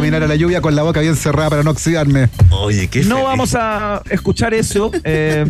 [0.00, 2.28] Caminar a la lluvia con la boca bien cerrada para no oxidarme.
[2.50, 3.24] Oye, qué No feliz.
[3.24, 5.44] vamos a escuchar eso, eh,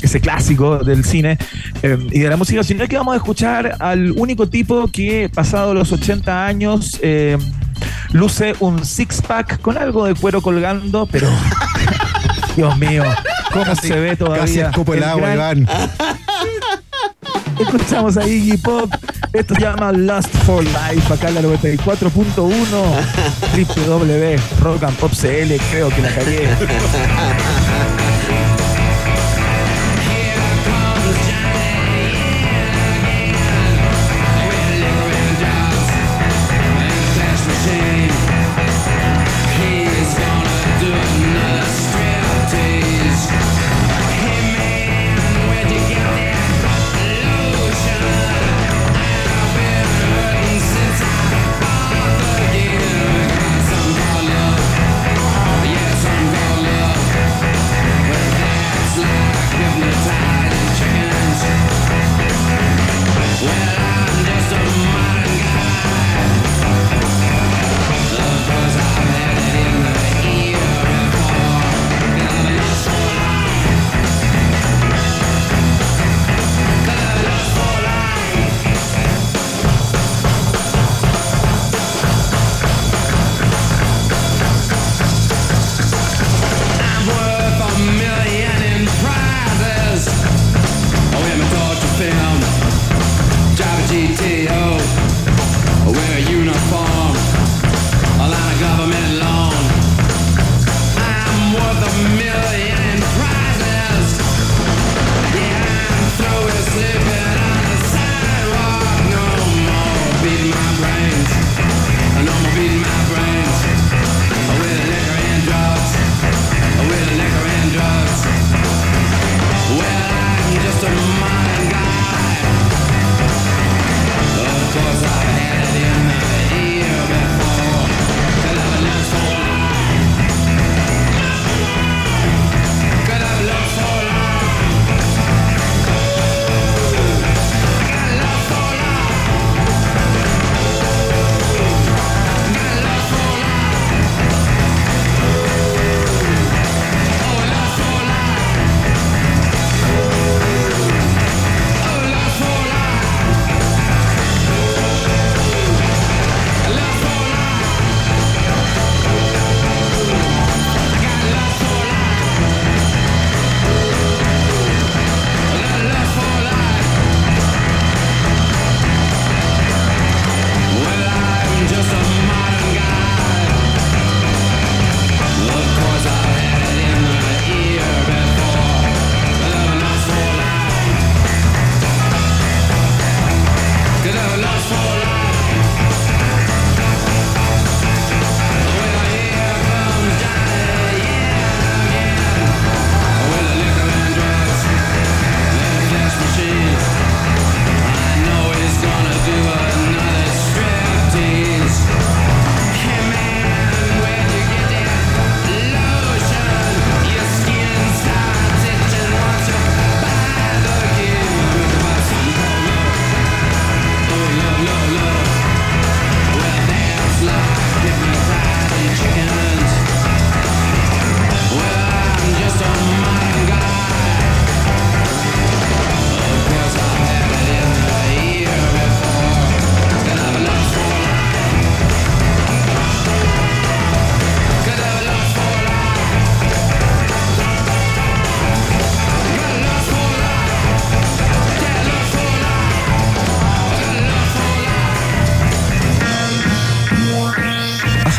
[0.00, 1.36] ese clásico del cine
[1.82, 5.74] eh, y de la música, sino que vamos a escuchar al único tipo que, pasado
[5.74, 7.36] los 80 años, eh,
[8.12, 11.28] luce un six-pack con algo de cuero colgando, pero.
[12.56, 13.04] Dios mío,
[13.52, 14.40] cómo se ve todavía.
[14.40, 15.68] Casi escupo el agua, gran- Iván.
[17.60, 18.92] Escuchamos a Iggy Pop.
[19.32, 22.26] Esto se llama Last for Life, acá en la 94.1
[23.86, 26.48] www Rock and Pop CL, creo que la cagué.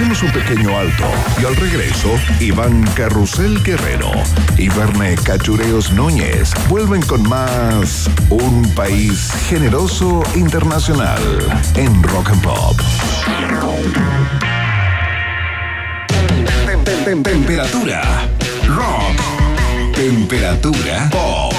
[0.02, 1.04] Hacemos un pequeño alto
[1.40, 2.10] y al regreso,
[2.40, 4.10] Iván Carrusel Guerrero
[4.58, 11.22] y Verne Cachureos Núñez vuelven con más Un País Generoso Internacional
[11.76, 12.78] en Rock and Pop.
[17.24, 18.02] Temperatura
[18.68, 19.94] rock.
[19.94, 21.54] Temperatura pop.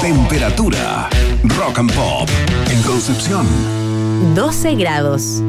[0.00, 1.10] Temperatura
[1.42, 2.28] rock and pop.
[2.70, 3.46] En Concepción
[4.34, 5.42] 12 grados.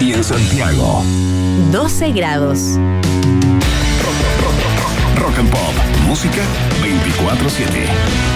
[0.00, 1.02] Y en Santiago.
[1.72, 2.78] 12 grados.
[5.16, 5.74] Rock and pop.
[6.06, 6.42] Música
[6.82, 8.35] 24-7.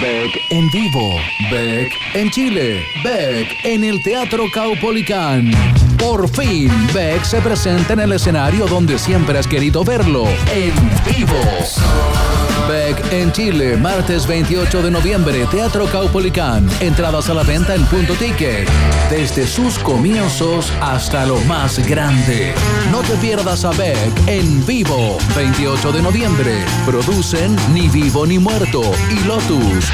[0.00, 1.20] Beck en vivo.
[1.50, 2.84] Beck en Chile.
[3.02, 5.50] Beck en el Teatro Caupolicán.
[6.04, 10.26] Por fin, Beck se presenta en el escenario donde siempre has querido verlo.
[10.52, 11.40] En vivo.
[12.68, 16.68] Beck en Chile, martes 28 de noviembre, Teatro Caupolicán.
[16.80, 18.68] Entradas a la venta en punto ticket.
[19.08, 22.54] Desde sus comienzos hasta lo más grande.
[22.92, 26.64] No te pierdas a Beck en vivo, 28 de noviembre.
[26.84, 29.90] Producen Ni Vivo ni Muerto y Lotus.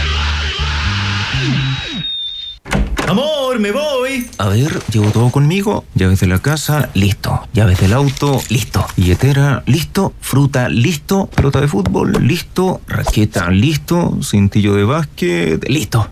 [3.11, 4.31] Amor, me voy.
[4.39, 5.85] A ver, llevo todo conmigo.
[5.97, 7.41] Llaves de la casa, listo.
[7.53, 8.87] Llaves del auto, listo.
[8.97, 10.13] Billetera, listo.
[10.21, 11.27] Fruta, listo.
[11.27, 12.81] Pelota de fútbol, listo.
[12.87, 14.17] Raqueta, listo.
[14.23, 16.07] Cintillo de básquet, listo.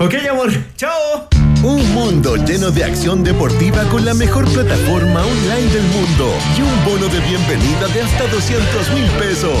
[0.00, 0.50] Ok, amor.
[0.74, 1.28] Chao.
[1.62, 6.84] Un mundo lleno de acción deportiva con la mejor plataforma online del mundo y un
[6.86, 9.58] bono de bienvenida de hasta 200 mil pesos.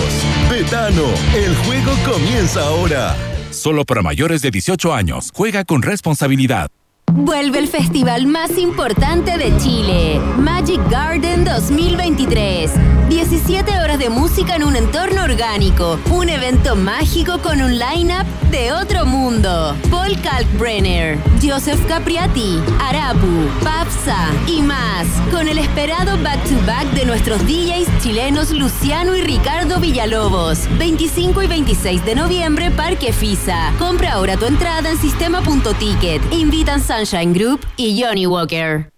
[0.50, 1.04] Betano,
[1.36, 3.14] el juego comienza ahora.
[3.68, 5.30] Solo para mayores de 18 años.
[5.34, 6.70] Juega con responsabilidad.
[7.12, 12.97] Vuelve el festival más importante de Chile, Magic Garden 2023.
[13.08, 18.70] 17 horas de música en un entorno orgánico, un evento mágico con un line-up de
[18.72, 19.74] otro mundo.
[19.90, 27.88] Paul Kalkbrenner, Joseph Capriati, Arapu, Papsa y más, con el esperado back-to-back de nuestros DJs
[28.02, 30.68] chilenos Luciano y Ricardo Villalobos.
[30.78, 33.72] 25 y 26 de noviembre, Parque Fisa.
[33.78, 36.20] Compra ahora tu entrada en sistema.ticket.
[36.30, 38.97] Invitan Sunshine Group y Johnny Walker.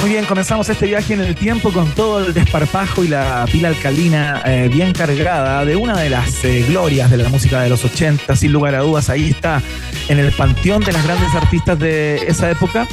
[0.00, 3.68] Muy bien, comenzamos este viaje en el tiempo con todo el desparpajo y la pila
[3.68, 7.84] alcalina eh, bien cargada de una de las eh, glorias de la música de los
[7.84, 9.10] 80, sin lugar a dudas.
[9.10, 9.60] Ahí está
[10.08, 12.88] en el panteón de las grandes artistas de esa época,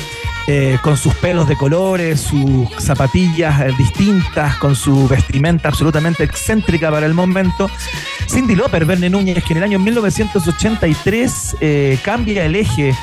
[0.47, 7.05] eh, con sus pelos de colores, sus zapatillas distintas, con su vestimenta absolutamente excéntrica para
[7.05, 7.69] el momento.
[8.29, 12.93] Cindy Lauper, Verne Núñez, que en el año 1983 eh, cambia el eje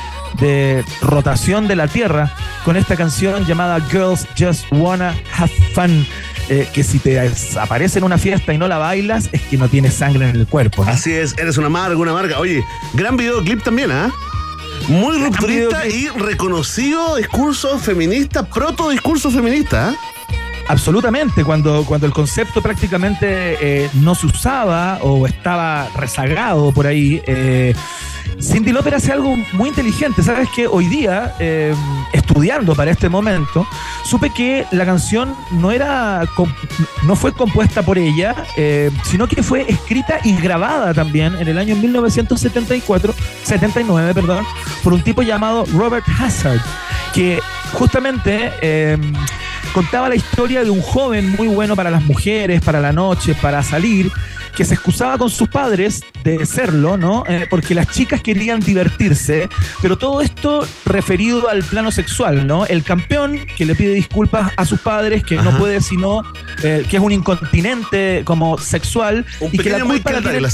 [0.40, 6.06] de rotación de la Tierra con esta canción llamada Girls Just Wanna Have Fun.
[6.48, 9.68] eh, que si te aparece en una fiesta y no la bailas, es que no
[9.68, 10.84] tienes sangre en el cuerpo.
[10.84, 10.90] ¿no?
[10.90, 12.38] Así es, eres una amarga, una marca.
[12.38, 12.62] Oye,
[12.92, 14.12] gran videoclip también, ¿ah?
[14.88, 19.90] Muy rupturista y reconocido discurso feminista, proto discurso feminista.
[19.90, 19.94] ¿ah?
[20.66, 27.20] Absolutamente, cuando, cuando el concepto prácticamente eh, no se usaba o estaba rezagado por ahí,
[27.26, 27.74] eh,
[28.40, 30.22] Cindy Lauper hace algo muy inteligente.
[30.22, 31.74] Sabes que hoy día, eh,
[32.14, 33.66] estudiando para este momento,
[34.04, 36.26] supe que la canción no era
[37.04, 38.34] no fue compuesta por ella,
[39.04, 44.44] sino que fue escrita y grabada también en el año 1974, 79, perdón,
[44.82, 46.60] por un tipo llamado Robert Hazard,
[47.12, 47.40] que
[47.72, 48.50] justamente
[49.74, 53.60] contaba la historia de un joven muy bueno para las mujeres, para la noche, para
[53.64, 54.10] salir,
[54.56, 57.24] que se excusaba con sus padres de serlo, ¿no?
[57.26, 59.48] Eh, porque las chicas querían divertirse,
[59.82, 62.64] pero todo esto referido al plano sexual, ¿no?
[62.66, 66.22] El campeón que le pide disculpas a sus padres, que no puede sino,
[66.62, 70.46] eh, que es un incontinente como sexual, y que la culpa la tienen,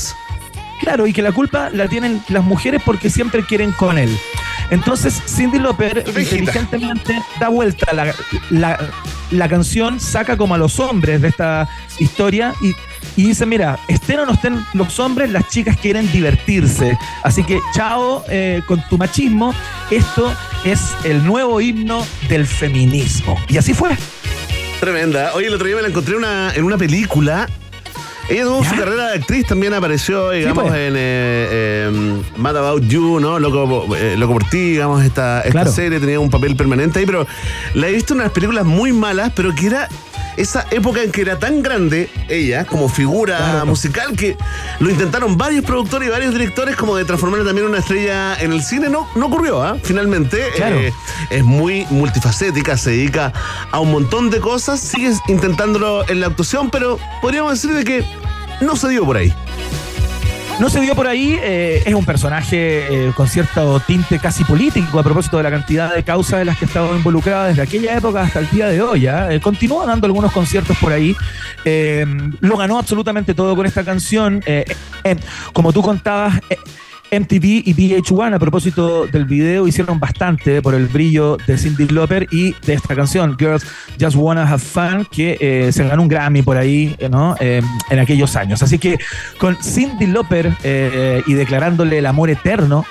[0.80, 4.16] Claro, y que la culpa la tienen las mujeres porque siempre quieren con él.
[4.70, 8.14] Entonces, Cindy Lauper inteligentemente da vuelta la,
[8.50, 8.78] la,
[9.30, 11.68] la canción, saca como a los hombres de esta
[11.98, 12.74] historia y
[13.16, 16.96] y dice, mira, estén o no estén los hombres, las chicas quieren divertirse.
[17.22, 19.54] Así que chao eh, con tu machismo,
[19.90, 23.36] esto es el nuevo himno del feminismo.
[23.48, 23.90] Y así fue.
[24.80, 25.32] Tremenda.
[25.34, 27.48] Oye, el otro día me la encontré una, en una película.
[28.30, 30.74] Ella tuvo su carrera de actriz, también apareció, digamos, pues.
[30.74, 33.38] en eh, em, Mad About You, ¿no?
[33.40, 35.72] Loco, eh, Loco por ti, digamos, esta, esta Claro.
[35.72, 37.26] serie tenía un papel permanente ahí, pero
[37.74, 39.88] la he visto en unas películas muy malas, pero que era
[40.36, 44.36] esa época en que era tan grande ella como figura musical que
[44.78, 48.52] lo intentaron varios productores y varios directores como de transformarla también en una estrella en
[48.52, 48.88] el cine.
[48.88, 49.76] No, no ocurrió, ¿ah?
[49.82, 50.38] Finalmente.
[50.56, 50.76] Claro.
[50.78, 50.92] eh,
[51.30, 53.32] es muy multifacética, se dedica
[53.70, 58.04] a un montón de cosas, sigue intentándolo en la actuación, pero podríamos decir de que
[58.60, 59.34] no se dio por ahí.
[60.60, 64.98] No se dio por ahí, eh, es un personaje eh, con cierto tinte casi político
[64.98, 67.96] a propósito de la cantidad de causas en las que ha estado involucrada desde aquella
[67.96, 69.06] época hasta el día de hoy.
[69.06, 69.32] ¿ah?
[69.32, 71.16] Eh, continúa dando algunos conciertos por ahí.
[71.64, 72.04] Eh,
[72.40, 74.42] lo ganó absolutamente todo con esta canción.
[75.54, 76.38] Como tú contabas,
[77.10, 82.28] MTV y VH1 a propósito del video hicieron bastante por el brillo de Cindy Lauper
[82.30, 83.66] y de esta canción, Girls
[84.00, 87.36] Just Wanna Have Fun, que eh, se ganó un Grammy por ahí eh, ¿no?
[87.40, 88.62] Eh, en aquellos años.
[88.62, 88.98] Así que
[89.38, 92.84] con Cindy Lauper eh, y declarándole el amor eterno,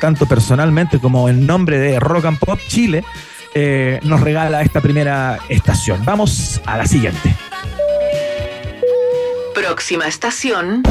[0.00, 3.04] tanto personalmente como en nombre de Rock and Pop Chile,
[4.02, 6.04] nos regala esta primera estación.
[6.04, 7.34] Vamos a la siguiente.
[9.54, 10.82] Próxima estación.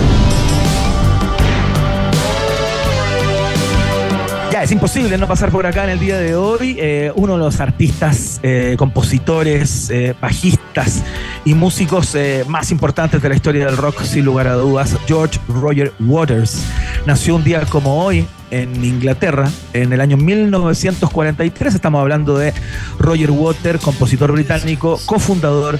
[4.58, 6.78] Ya, es imposible no pasar por acá en el día de hoy.
[6.80, 11.03] Eh, uno de los artistas, eh, compositores, eh, bajistas
[11.45, 15.93] y músicos más importantes de la historia del rock, sin lugar a dudas, George Roger
[15.99, 16.64] Waters.
[17.05, 21.76] Nació un día como hoy en Inglaterra, en el año 1943.
[21.76, 22.51] Estamos hablando de
[22.97, 25.80] Roger Waters, compositor británico, cofundador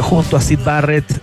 [0.00, 1.22] junto a Sid Barrett.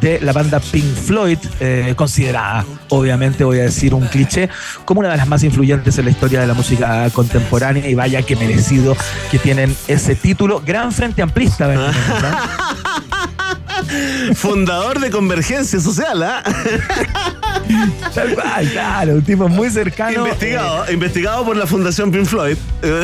[0.00, 4.48] De la banda Pink Floyd, eh, considerada, obviamente voy a decir un cliché,
[4.84, 8.22] como una de las más influyentes en la historia de la música contemporánea y vaya
[8.22, 8.96] que merecido
[9.30, 10.62] que tienen ese título.
[10.64, 11.92] Gran frente amplista, ¿verdad?
[14.34, 16.42] Fundador de Convergencia Social, ¿ah?
[18.14, 20.20] Tal cual, claro, un tipo muy cercano.
[20.20, 22.56] Investigado, investigado por la Fundación Pink Floyd.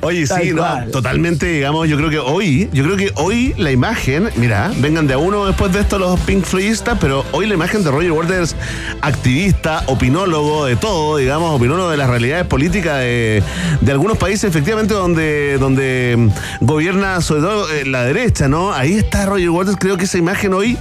[0.00, 3.70] Oye, Tal sí, no, totalmente, digamos, yo creo que hoy, yo creo que hoy la
[3.70, 7.54] imagen, mira, vengan de a uno después de esto los Pink Floydistas, pero hoy la
[7.54, 8.56] imagen de Roger Waters,
[9.00, 13.42] activista, opinólogo de todo, digamos, opinólogo de las realidades políticas de,
[13.80, 18.72] de algunos países, efectivamente, donde, donde mm, gobierna sobre todo eh, la derecha, ¿no?
[18.72, 20.78] Ahí está Roger Waters, creo que esa imagen hoy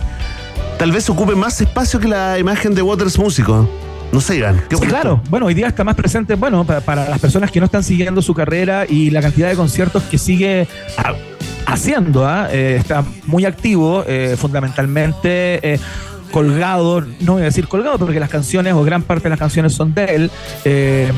[0.84, 3.70] tal vez ocupe más espacio que la imagen de Waters músico.
[4.12, 4.62] No sé, Iván.
[4.70, 7.62] ¿qué Sí, claro, bueno, hoy día está más presente, bueno, pa- para, las personas que
[7.62, 10.68] no están siguiendo su carrera y la cantidad de conciertos que sigue
[10.98, 11.14] ha-
[11.72, 12.50] haciendo, ¿ah?
[12.52, 15.80] Eh, está muy activo, eh, fundamentalmente eh,
[16.34, 19.72] colgado, no voy a decir colgado porque las canciones o gran parte de las canciones
[19.74, 20.32] son de él.
[20.66, 21.10] eh,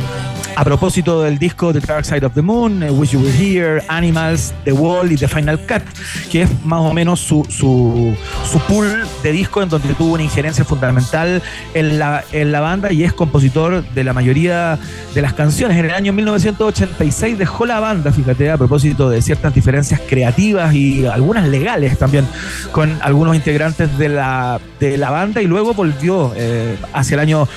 [0.55, 3.83] a propósito del disco The Dark Side of the Moon, eh, Wish You Were Here,
[3.89, 5.83] Animals, The Wall y The Final Cut,
[6.31, 8.15] que es más o menos su, su,
[8.49, 11.41] su pool de disco en donde tuvo una injerencia fundamental
[11.73, 14.79] en la, en la banda y es compositor de la mayoría
[15.13, 15.77] de las canciones.
[15.77, 21.05] En el año 1986 dejó la banda, fíjate, a propósito de ciertas diferencias creativas y
[21.05, 22.25] algunas legales también
[22.71, 27.47] con algunos integrantes de la, de la banda y luego volvió eh, hacia el año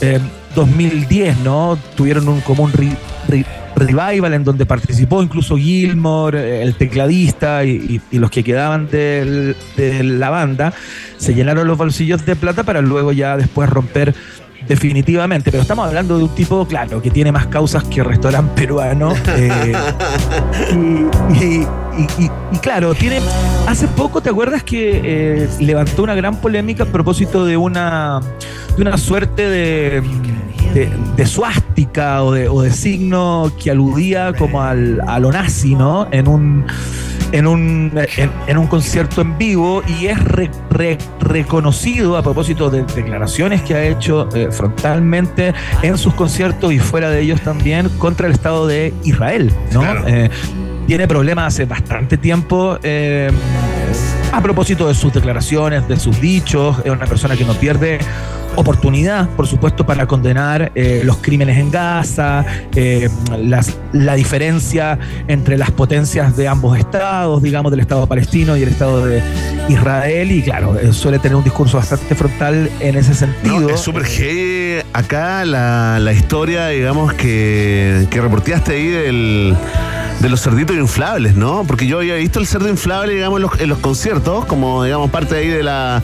[0.00, 0.20] eh,
[0.54, 1.78] 2010, ¿no?
[1.96, 2.42] Tuvieron un,
[3.28, 3.44] re-
[3.76, 8.88] revival en donde participó incluso Gilmore, eh, el tecladista y, y- y los que quedaban
[8.90, 9.54] de
[10.04, 10.72] la banda,
[11.16, 14.14] se llenaron los bolsillos de plata para luego ya después romper
[14.68, 15.50] definitivamente.
[15.50, 19.12] Pero estamos hablando de un tipo, claro, que tiene más causas que restaurante peruano.
[19.36, 19.72] eh,
[21.40, 23.20] y- y claro, tiene.
[23.66, 28.20] Hace poco, ¿te acuerdas que eh, levantó una gran polémica a propósito de una,
[28.76, 30.02] de una suerte de,
[30.74, 35.74] de, de suástica o de, o de signo que aludía como al, a lo nazi,
[35.74, 36.06] ¿no?
[36.10, 36.64] En un.
[37.32, 42.68] En un, en, en un concierto en vivo y es re- re- reconocido a propósito
[42.68, 47.88] de declaraciones que ha hecho eh, frontalmente en sus conciertos y fuera de ellos también
[47.96, 49.80] contra el Estado de Israel, ¿no?
[49.80, 50.04] Claro.
[50.08, 50.28] Eh,
[50.86, 52.78] tiene problemas hace bastante tiempo.
[52.82, 53.30] eh,
[54.30, 57.98] a propósito de sus declaraciones, de sus dichos, es una persona que no pierde
[58.56, 62.44] oportunidad, por supuesto, para condenar eh, los crímenes en Gaza,
[62.74, 63.08] eh,
[63.92, 64.98] la diferencia
[65.28, 69.22] entre las potencias de ambos estados, digamos, del Estado palestino y el Estado de
[69.68, 73.60] Israel, y claro, eh, suele tener un discurso bastante frontal en ese sentido.
[73.60, 74.06] No, es súper
[74.92, 78.20] acá la, la historia, digamos, que, que
[78.72, 79.56] ahí del,
[80.20, 81.64] de los cerditos inflables, ¿no?
[81.66, 85.10] Porque yo había visto el cerdo inflable, digamos, en los, en los conciertos, como, digamos,
[85.10, 86.00] parte ahí de la,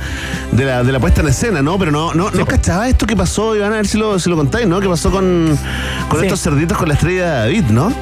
[0.53, 1.79] de la, de la puesta en escena, ¿no?
[1.79, 4.37] Pero no, no, no cachaba esto que pasó, Iván, a ver si lo, si lo
[4.37, 4.81] contáis, ¿no?
[4.81, 5.57] ¿Qué pasó con,
[6.09, 6.27] con Sí.
[6.27, 7.93] estos cerditos con la estrella de David, ¿no?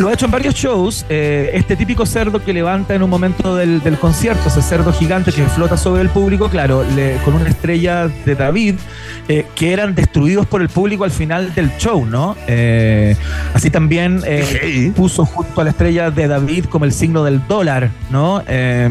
[0.00, 1.06] Lo ha hecho en varios shows.
[1.08, 5.32] eh, este típico cerdo que levanta en un momento del, del concierto, ese cerdo gigante
[5.32, 8.74] que flota sobre el público, claro, le- con una estrella de David,
[9.28, 12.36] eh, que eran destruidos por el público al final del show, ¿no?
[12.46, 13.16] Eh,
[13.54, 17.90] así también eh, puso junto a la estrella de David como el signo del dólar,
[18.10, 18.42] ¿no?
[18.48, 18.88] Eh,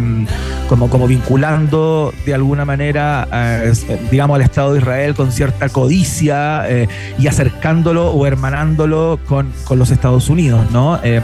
[0.70, 3.74] como, como vinculando de alguna manera, eh,
[4.10, 6.88] digamos, al Estado de Israel con cierta codicia eh,
[7.20, 10.98] y acercándolo o hermanándolo con, con los Estados Unidos, ¿no?
[10.98, 11.22] De-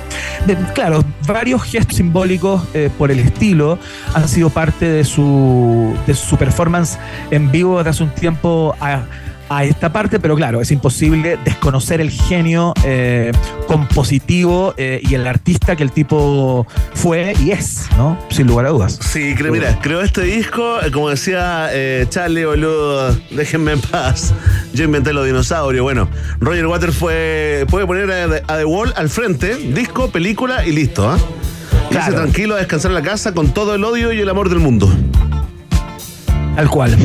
[0.74, 2.64] claro, varios gestos simbólicos
[2.98, 3.80] por el estilo
[4.14, 6.98] han sido parte de su, de su performance
[7.32, 9.02] en vivo desde hace un tiempo a,
[9.50, 13.32] a esta parte, pero claro, es imposible desconocer el genio eh,
[13.68, 18.18] compositivo eh, y el artista que el tipo fue y es, ¿no?
[18.30, 19.00] Sin lugar a dudas.
[19.02, 24.34] Sí, creo, mira, creo este disco, eh, como decía eh, Charlie, boludo, déjenme en paz.
[24.74, 25.84] Yo inventé los dinosaurios.
[25.84, 27.66] Bueno, Roger Waters fue.
[27.70, 31.18] Puede poner a, a The Wall al frente, disco, película y listo, ¿ah?
[31.90, 34.60] Irse tranquilo a descansar en la casa con todo el odio y el amor del
[34.60, 34.92] mundo.
[36.56, 36.98] Tal cual.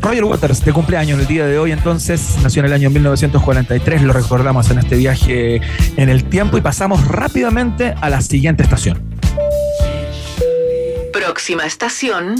[0.00, 4.12] Roger Waters, de cumpleaños el día de hoy, entonces, nació en el año 1943, lo
[4.12, 5.60] recordamos en este viaje
[5.96, 9.02] en el tiempo y pasamos rápidamente a la siguiente estación.
[11.12, 12.36] Próxima estación.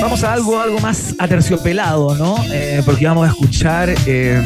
[0.00, 2.36] Vamos a algo, algo más aterciopelado, ¿no?
[2.52, 4.40] Eh, porque vamos a escuchar eh,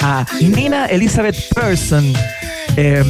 [0.00, 2.12] a Nina Elizabeth Persson,
[2.76, 3.04] eh,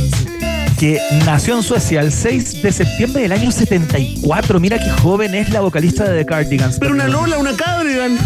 [0.78, 4.60] que nació en Suecia el 6 de septiembre del año 74.
[4.60, 6.78] Mira qué joven es la vocalista de The Cardigans.
[6.78, 8.18] Pero una Lola, una Cabrigan.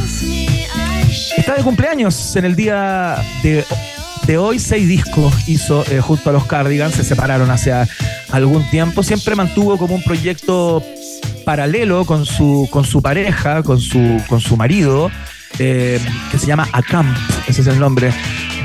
[1.36, 3.64] Está de cumpleaños en el día de,
[4.26, 4.58] de hoy.
[4.58, 6.94] Seis discos hizo eh, junto a los Cardigans.
[6.94, 7.72] Se separaron hace
[8.30, 9.02] algún tiempo.
[9.02, 10.82] Siempre mantuvo como un proyecto
[11.44, 15.10] paralelo con su, con su pareja, con su, con su marido,
[15.58, 17.16] eh, que se llama Acamp.
[17.48, 18.12] Ese es el nombre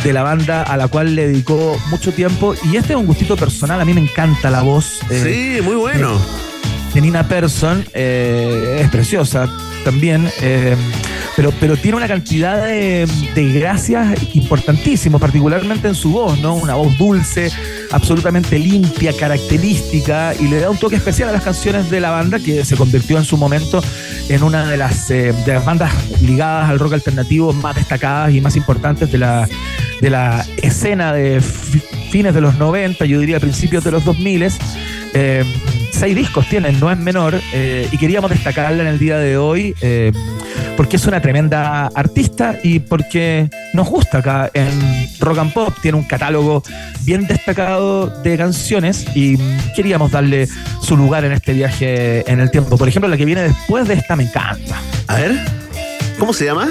[0.04, 2.56] de la banda a la cual le dedicó mucho tiempo.
[2.72, 3.80] Y este es un gustito personal.
[3.82, 5.00] A mí me encanta la voz.
[5.10, 6.20] eh, Sí, muy bueno.
[6.94, 9.50] de Nina Persson eh, es preciosa
[9.84, 10.76] también, eh,
[11.36, 16.54] pero, pero tiene una cantidad de, de gracias importantísimos, particularmente en su voz, ¿no?
[16.54, 17.52] Una voz dulce,
[17.92, 22.40] absolutamente limpia, característica, y le da un toque especial a las canciones de la banda
[22.40, 23.84] que se convirtió en su momento
[24.30, 25.92] en una de las, eh, de las bandas
[26.22, 29.50] ligadas al rock alternativo más destacadas y más importantes de la,
[30.04, 31.82] de la escena de fi-
[32.12, 34.50] fines de los 90, yo diría principios de los 2000.
[35.14, 35.44] Eh,
[35.92, 39.74] seis discos tienen, no es menor, eh, y queríamos destacarla en el día de hoy
[39.80, 40.12] eh,
[40.76, 45.74] porque es una tremenda artista y porque nos gusta acá en Rock and Pop.
[45.82, 46.64] Tiene un catálogo
[47.06, 49.38] bien destacado de canciones y
[49.74, 50.50] queríamos darle
[50.82, 52.78] su lugar en este viaje en el tiempo.
[52.78, 54.82] Por ejemplo, la que viene después de esta me encanta.
[55.08, 55.32] A ver,
[56.20, 56.70] ¿cómo se llama?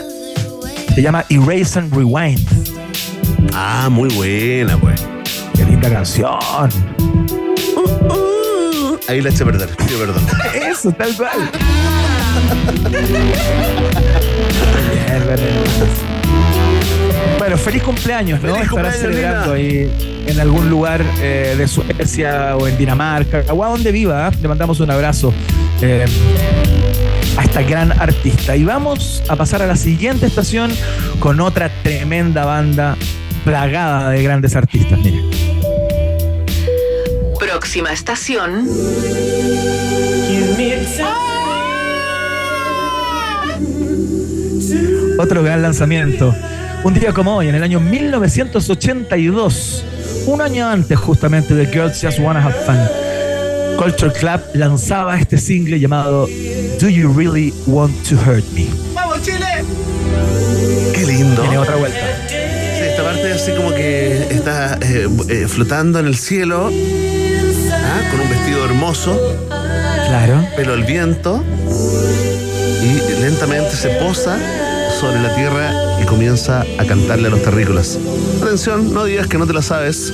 [0.94, 2.40] Se llama Erase and Rewind.
[3.54, 5.04] Ah, muy buena, pues.
[5.54, 6.38] Qué linda canción.
[9.08, 10.24] Ahí la eché a perder, perdón.
[10.70, 11.50] Eso, tal cual.
[12.90, 13.02] Bien,
[15.26, 15.38] bien.
[17.38, 18.54] Bueno, feliz cumpleaños, ¿no?
[18.54, 19.90] Feliz Estarás cumpleaños, celebrando ahí
[20.26, 24.28] en algún lugar eh, de Suecia o en Dinamarca o a donde viva.
[24.28, 24.30] ¿eh?
[24.40, 25.34] Le mandamos un abrazo
[25.80, 26.04] eh,
[27.36, 28.54] a esta gran artista.
[28.56, 30.72] Y vamos a pasar a la siguiente estación
[31.18, 32.96] con otra tremenda banda
[33.44, 34.98] plagada de grandes artistas.
[34.98, 35.22] Mire.
[37.38, 38.66] Próxima estación.
[45.18, 46.34] Otro gran lanzamiento.
[46.84, 49.84] Un día como hoy, en el año 1982,
[50.26, 52.78] un año antes justamente de Girls Just Wanna Have Fun,
[53.76, 56.26] Culture Club lanzaba este single llamado
[56.80, 58.66] Do You Really Want to Hurt Me?
[58.94, 59.64] ¡Vamos, Chile!
[60.94, 61.42] Qué lindo.
[61.42, 62.00] Tiene otra vuelta.
[63.02, 68.10] Esta parte así como que está eh, eh, flotando en el cielo, ¿ah?
[68.12, 69.18] con un vestido hermoso,
[70.06, 70.46] Claro.
[70.54, 71.42] pelo al viento,
[72.80, 74.38] y lentamente se posa
[75.00, 77.98] sobre la tierra y comienza a cantarle a los terrícolas.
[78.40, 80.12] Atención, no digas que no te la sabes.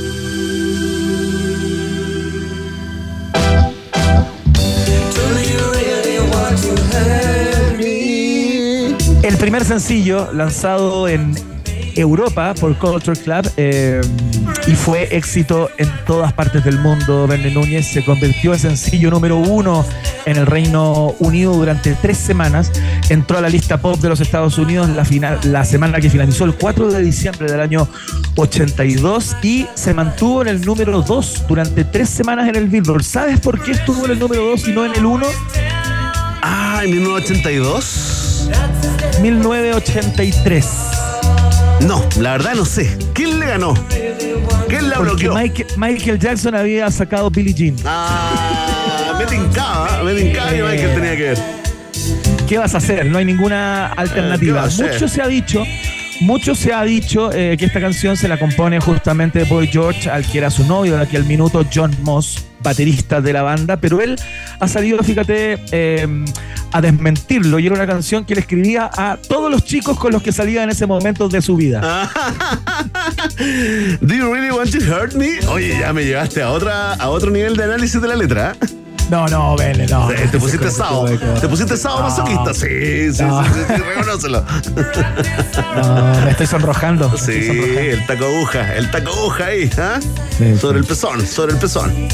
[9.22, 11.47] El primer sencillo lanzado en
[11.98, 14.00] Europa por Culture Club eh,
[14.66, 17.26] y fue éxito en todas partes del mundo.
[17.26, 19.84] Verne Núñez se convirtió en sencillo número uno
[20.24, 22.70] en el Reino Unido durante tres semanas.
[23.08, 26.44] Entró a la lista pop de los Estados Unidos la, final, la semana que finalizó
[26.44, 27.88] el 4 de diciembre del año
[28.36, 33.02] 82 y se mantuvo en el número 2 durante tres semanas en el Billboard.
[33.02, 35.26] ¿Sabes por qué estuvo en el número 2 y no en el 1?
[36.42, 38.50] Ah, en 1982.
[39.20, 40.87] 1983.
[41.86, 42.96] No, la verdad no sé.
[43.14, 43.74] ¿Quién le ganó?
[44.68, 45.34] ¿Quién la Porque bloqueó?
[45.34, 47.76] Michael, Michael Jackson había sacado Billie Jean.
[47.84, 51.38] Ah, me tincaba, me tincaba que Eh, Michael tenía que ver.
[52.48, 53.06] ¿Qué vas a hacer?
[53.06, 54.62] No hay ninguna Eh, ¿qué alternativa.
[54.64, 54.92] hacer?
[54.92, 55.64] Mucho se ha dicho,
[56.20, 60.24] mucho se ha dicho eh, que esta canción se la compone justamente Boy George, al
[60.26, 64.16] que era su novio de aquel minuto, John Moss, baterista de la banda, pero él
[64.60, 66.24] ha salido, fíjate, eh,
[66.72, 70.22] a desmentirlo y era una canción que le escribía a todos los chicos con los
[70.22, 71.80] que salía en ese momento de su vida.
[74.00, 75.38] Do you really want to hurt me?
[75.48, 78.54] Oye, ya me llevaste a otra, a otro nivel de análisis de la letra.
[79.10, 80.08] No, no, vele, no.
[80.30, 81.06] Te pusiste sao.
[81.40, 82.02] Te pusiste sao No.
[82.10, 82.52] masoquista.
[82.52, 83.42] Sí, sí, No.
[83.42, 84.44] sí, sí, sí, reconócelo.
[85.76, 87.08] No, me estoy sonrojando.
[87.08, 87.80] me Sí, estoy sonrojando.
[87.80, 89.98] el taco aguja, el taco aguja ahí, ¿ah?
[90.36, 92.08] Sí, Sobre el pezón, sobre el pezón.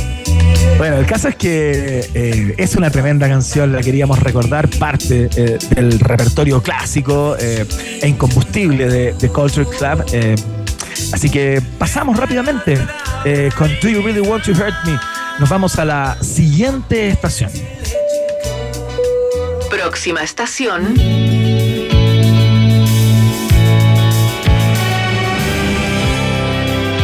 [0.77, 5.59] Bueno, el caso es que eh, es una tremenda canción, la queríamos recordar, parte eh,
[5.75, 7.65] del repertorio clásico eh,
[8.03, 10.05] e incombustible de, de Culture Club.
[10.13, 10.35] eh,
[11.13, 12.77] así que pasamos rápidamente
[13.25, 14.99] eh, con Do You Really Want to Hurt Me.
[15.39, 17.51] Nos vamos a la siguiente estación.
[19.71, 20.95] Próxima estación.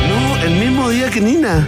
[0.08, 1.66] No, el mismo día que Nina.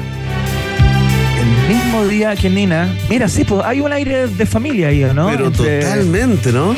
[1.73, 2.95] Mismo día que Nina.
[3.09, 5.29] Mira, sí, pues hay un aire de familia ahí, ¿no?
[5.29, 6.75] Pero Entre- totalmente, ¿no?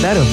[0.00, 0.24] Claro.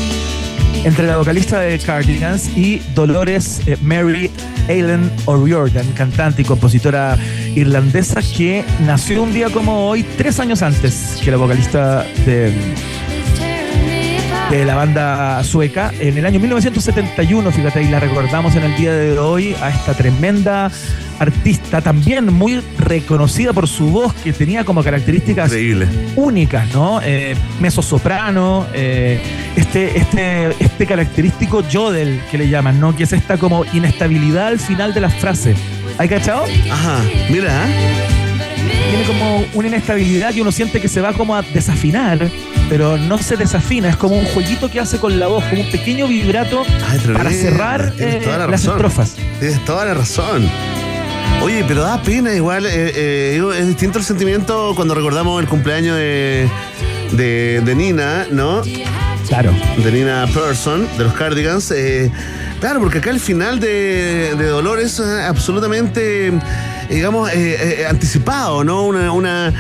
[0.84, 4.32] Entre la vocalista de Cardigans y Dolores eh, Mary
[4.68, 7.18] Ailen O'Riordan, cantante y compositora
[7.56, 12.52] irlandesa que nació un día como hoy, tres años antes que la vocalista de,
[14.50, 15.92] de la banda sueca.
[16.00, 19.94] En el año 1971, fíjate, y la recordamos en el día de hoy a esta
[19.94, 20.72] tremenda
[21.20, 25.88] artista, también muy reconocida por su voz, que tenía como características Increíble.
[26.16, 27.02] únicas, ¿no?
[27.04, 29.20] Eh, mezzo soprano, eh,
[29.56, 32.96] este, este, este característico yodel que le llaman, ¿no?
[32.96, 35.58] Que es esta como inestabilidad al final de las frases.
[35.98, 36.46] ¿Hay cachado?
[36.72, 37.00] Ajá,
[37.30, 37.66] mira.
[38.90, 42.30] Tiene como una inestabilidad que uno siente que se va como a desafinar,
[42.70, 45.72] pero no se desafina, es como un jueguito que hace con la voz, como un
[45.72, 49.16] pequeño vibrato Ay, para cerrar eh, las estrofas.
[49.40, 50.50] Tienes toda la razón.
[51.42, 52.66] Oye, pero da pena igual.
[52.66, 56.50] eh, eh, es distinto el sentimiento cuando recordamos el cumpleaños de,
[57.12, 58.62] de, de Nina, ¿no?
[59.28, 59.54] Claro.
[59.84, 61.72] De Nina Person, de los Cardigans.
[61.72, 62.12] eh,
[62.60, 66.32] claro, porque acá el final de, de Dolores es absolutamente,
[66.90, 68.84] digamos, eh, eh, anticipado, ¿no?
[68.86, 69.54] Una, una,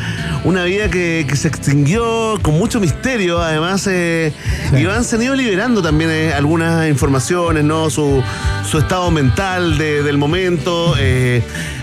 [0.43, 3.87] una vida que, que se extinguió con mucho misterio, además.
[3.87, 4.31] eh,
[4.77, 7.89] Y van se han ido liberando también eh, algunas informaciones, ¿no?
[7.89, 8.21] Su,
[8.69, 10.93] su estado mental de- del momento.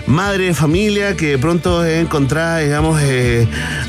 [0.07, 3.01] madre de familia que pronto es encontrada, digamos,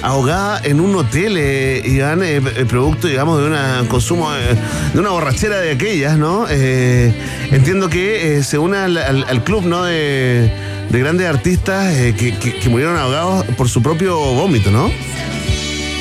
[0.03, 1.83] ahogada en un hotel, y eh,
[2.25, 3.47] eh, producto, digamos, de
[3.81, 4.31] un consumo,
[4.95, 6.47] de una borrachera de aquellas, ¿no?
[6.49, 9.85] Entiendo que se une al, al- al club, ¿no?
[9.85, 10.51] De,
[10.91, 14.91] de grandes artistas eh, que, que- que murieron ahogados por su propio vómito, ¿no?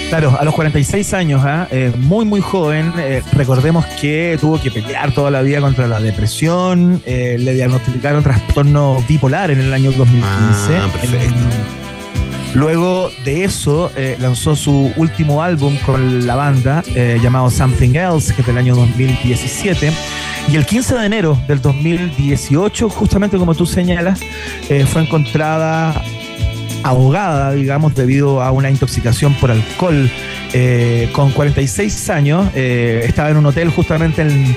[0.10, 1.68] Claro, a los 46 años, ¿ah?
[1.72, 2.94] Eh, muy, muy joven.
[3.00, 7.02] eh, recordemos que tuvo que pelear toda la vida contra la depresión.
[7.06, 10.24] eh, le diagnosticaron trastorno bipolar en el año 2015.
[10.78, 11.18] Ah, perfecto.
[11.26, 11.85] En-
[12.56, 18.34] Luego de eso, eh, lanzó su último álbum con la banda, eh, llamado Something Else,
[18.34, 19.92] que es del año 2017.
[20.50, 24.22] Y el 15 de enero del 2018, justamente como tú señalas,
[24.70, 26.02] eh, fue encontrada
[26.84, 30.10] ahogada, digamos, debido a una intoxicación por alcohol.
[30.54, 34.56] Eh, con 46 años, estaba en un hotel justamente en,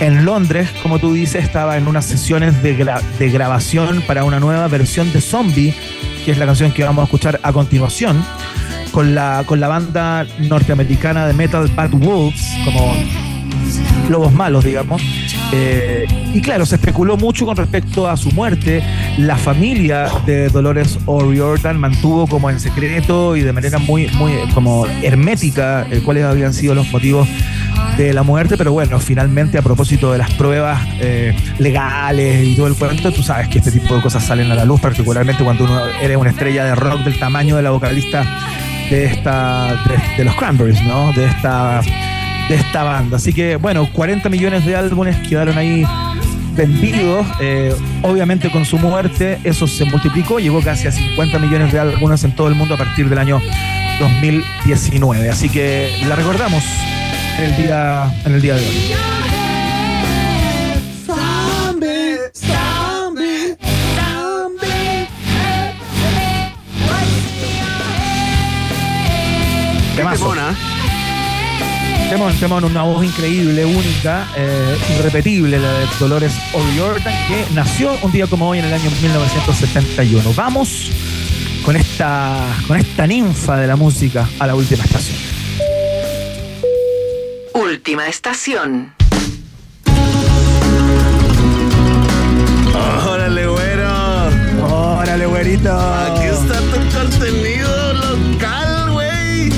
[0.00, 4.40] en Londres, como tú dices, estaba en unas sesiones de, gra- de grabación para una
[4.40, 5.74] nueva versión de Zombie,
[6.24, 8.24] que es la canción que vamos a escuchar a continuación,
[8.92, 12.94] con la, con la banda norteamericana de metal Bad Wolves, como
[14.08, 15.02] lobos malos, digamos.
[15.52, 18.82] Eh, y claro, se especuló mucho con respecto a su muerte.
[19.18, 24.86] La familia de Dolores O'Riordan mantuvo como en secreto y de manera muy, muy como
[24.86, 27.28] hermética eh, cuáles habían sido los motivos
[27.96, 32.66] de la muerte, pero bueno, finalmente a propósito de las pruebas eh, legales y todo
[32.66, 35.64] el cuento, tú sabes que este tipo de cosas salen a la luz, particularmente cuando
[35.64, 38.24] uno eres una estrella de rock del tamaño de la vocalista
[38.90, 39.76] de esta
[40.16, 41.12] de, los Cranberries, ¿no?
[41.12, 41.82] De esta
[42.48, 43.16] de esta banda.
[43.16, 45.86] Así que bueno, 40 millones de álbumes quedaron ahí
[46.56, 47.26] vendidos.
[47.40, 52.24] Eh, obviamente con su muerte eso se multiplicó, llegó casi a 50 millones de álbumes
[52.24, 53.40] en todo el mundo a partir del año
[54.00, 55.30] 2019.
[55.30, 56.64] Así que la recordamos
[57.38, 58.94] en el día, en el día de hoy.
[69.96, 70.34] Temazo.
[72.10, 78.12] Temón, temón, una voz increíble, única, eh, irrepetible, la de Dolores O'Riordan, que nació un
[78.12, 80.32] día como hoy en el año 1971.
[80.34, 80.90] Vamos
[81.64, 85.33] con esta, con esta ninfa de la música a la última estación.
[87.54, 88.92] Última estación.
[93.08, 93.92] Órale, güero.
[94.68, 95.72] Órale, güerito.
[95.72, 99.52] Aquí está tu contenido local, güey.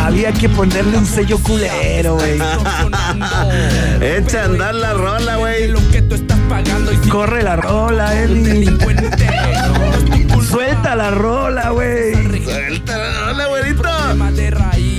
[0.00, 2.38] Había que ponerle un sello culero, güey.
[4.00, 5.74] Echa a andar la rola, güey.
[7.10, 8.64] Corre la rola, Eli.
[10.48, 12.27] Suelta la rola, güey.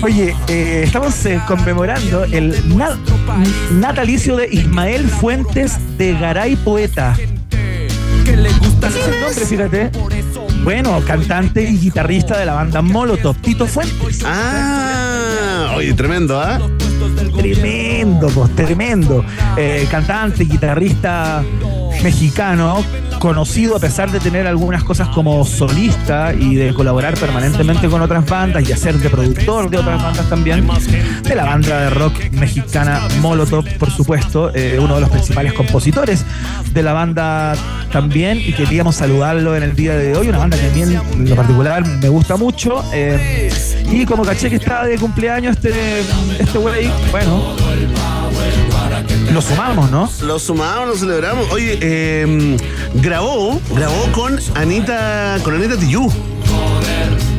[0.01, 2.97] Oye, eh, estamos eh, conmemorando el na-
[3.73, 7.15] natalicio de Ismael Fuentes de Garay Poeta.
[7.17, 9.91] Ese es el nombre, fíjate.
[10.63, 14.21] Bueno, cantante y guitarrista de la banda Molotov, Tito Fuentes.
[14.25, 16.59] Ah, oye, tremendo, ¿ah?
[17.35, 19.25] Tremendo, pues, tremendo.
[19.57, 21.43] Eh, cantante, guitarrista
[22.03, 22.83] mexicano,
[23.19, 28.25] conocido a pesar de tener algunas cosas como solista y de colaborar permanentemente con otras
[28.25, 30.67] bandas y hacer de productor de otras bandas también.
[31.23, 36.25] De la banda de rock mexicana Molotov, por supuesto, eh, uno de los principales compositores
[36.73, 37.55] de la banda
[37.91, 41.29] también y queríamos saludarlo en el día de hoy, una banda que a mí en
[41.29, 42.83] lo particular me gusta mucho.
[42.93, 43.51] eh,
[43.91, 46.01] y como caché que está de cumpleaños este
[46.39, 47.55] este güey, bueno,
[49.31, 50.09] lo sumamos, ¿no?
[50.23, 51.49] Lo sumamos, lo celebramos.
[51.51, 52.57] Oye, eh,
[52.95, 56.13] grabó, grabó con Anita, con Anita Tijoux.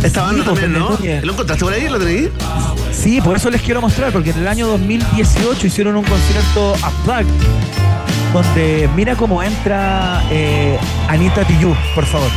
[0.03, 0.99] Esta banda pues, también, ¿no?
[1.23, 1.89] ¿Lo encontraste por ahí?
[1.89, 2.31] ¿Lo tenéis?
[2.93, 7.27] Sí, por eso les quiero mostrar, porque en el año 2018 hicieron un concierto Unplugged,
[8.33, 10.79] donde mira cómo entra eh,
[11.09, 12.31] Anita Tijoux, por favor.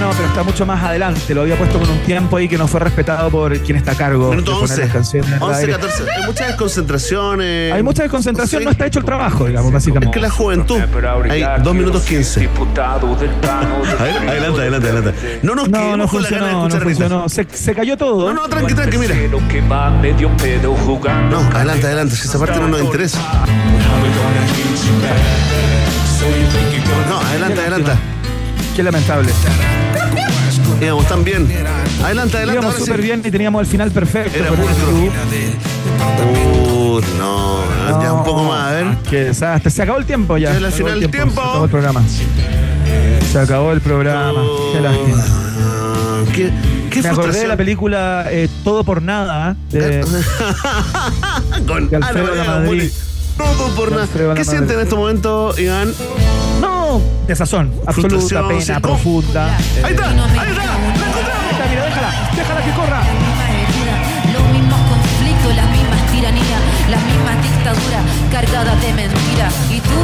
[0.00, 1.34] No, pero está mucho más adelante.
[1.34, 3.94] Lo había puesto con un tiempo ahí que no fue respetado por quien está a
[3.94, 4.82] cargo Minuto de poner 11.
[4.82, 5.32] las canciones.
[5.32, 5.72] al 11, aire.
[5.72, 6.02] 14.
[6.10, 7.72] Hay muchas desconcentraciones.
[7.74, 10.06] Hay mucha desconcentración, no está hecho el trabajo, digamos, básicamente.
[10.06, 10.80] Es que la juventud.
[11.28, 12.48] Hay 2 minutos 15.
[12.80, 15.40] A ver, adelante, adelante, adelante.
[15.42, 17.28] No nos No, no con la gana de funcionó, no funcionó.
[17.28, 18.32] Se, se cayó todo.
[18.32, 19.14] No, no, tranqui, tranqui, mira.
[21.30, 22.16] No, adelante, adelante.
[22.16, 23.18] Si esa parte no nos interesa.
[27.08, 27.92] No, adelante, adelante.
[28.74, 29.30] Qué lamentable.
[30.80, 31.46] Íbamos tan bien.
[32.02, 32.60] Adelante, adelante.
[32.60, 32.80] Íbamos sí.
[32.80, 34.38] súper bien y teníamos el final perfecto.
[34.38, 34.64] Era pero
[36.72, 38.96] Uh, no, ya un poco más, a ver.
[39.08, 39.70] Qué desastre.
[39.70, 40.58] Se acabó el tiempo ya.
[40.58, 41.40] La Se acabó el del tiempo.
[41.42, 42.02] Se acabó el programa.
[43.32, 44.40] Se acabó el programa.
[44.72, 45.24] Qué lástima.
[46.34, 46.50] ¿Qué,
[46.90, 50.04] qué Me acordé de la película eh, Todo por Nada de,
[51.66, 52.90] Con de Alfredo Lamadrid.
[53.36, 54.34] Todo por nada.
[54.34, 55.92] ¿Qué siente en este momento, Iván?
[56.60, 56.79] No,
[57.26, 57.72] desazón.
[57.86, 59.46] Absoluta Frustración, pena profunda.
[59.76, 60.42] Eh, Ahí está, ahí está.
[60.42, 62.10] ahí está, mira, déjala.
[62.36, 63.00] Déjala que corra.
[64.32, 69.54] Los mismos conflictos, las mismas tiranías, las mismas dictaduras cargadas de mentiras.
[69.70, 70.00] ¿Y tú?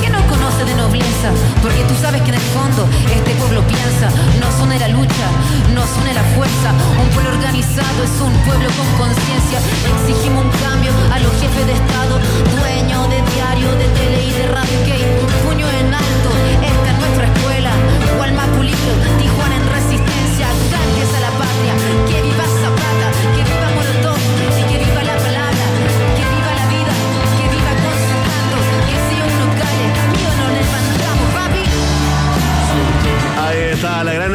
[0.00, 1.28] ¿Qué no conoces de nobleza?
[1.62, 4.08] Porque tú sabes que en el fondo este pueblo piensa,
[4.40, 5.26] nos une la lucha,
[5.74, 6.70] nos une la fuerza.
[7.00, 9.58] Un pueblo organizado es un pueblo con conciencia.
[9.96, 12.14] Exigimos un cambio a los jefes de Estado,
[12.60, 14.76] dueños de diario, de tele y de radio.
[14.84, 14.94] Que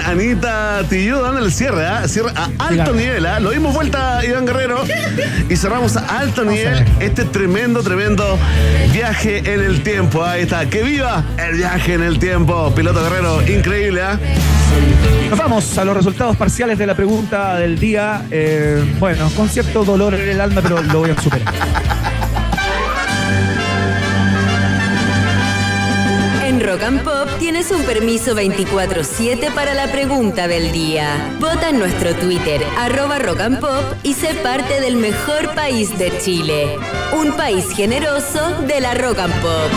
[0.10, 2.08] Anita Tillú dando el cierre, ¿ah?
[2.08, 3.40] Cierre a alto nivel, ¿ah?
[3.40, 4.84] Lo dimos vuelta, Iván Guerrero.
[5.48, 8.40] Y cerramos a alto nivel este tremendo, tremendo
[8.92, 10.26] viaje en el tiempo.
[10.26, 10.68] Ahí está.
[10.68, 12.74] ¡Que viva el viaje en el tiempo!
[12.76, 14.20] Piloto Guerrero, increíble, ¿ah?
[15.30, 18.24] Nos vamos a los resultados parciales de la pregunta del día.
[18.32, 21.54] Eh, bueno, con cierto dolor en el alma, pero lo voy a superar.
[26.80, 31.36] Rock and Pop tienes un permiso 24-7 para la pregunta del día.
[31.38, 36.18] Vota en nuestro Twitter, arroba Rock and Pop, y sé parte del mejor país de
[36.20, 36.78] Chile.
[37.12, 39.72] Un país generoso de la Rock and Pop.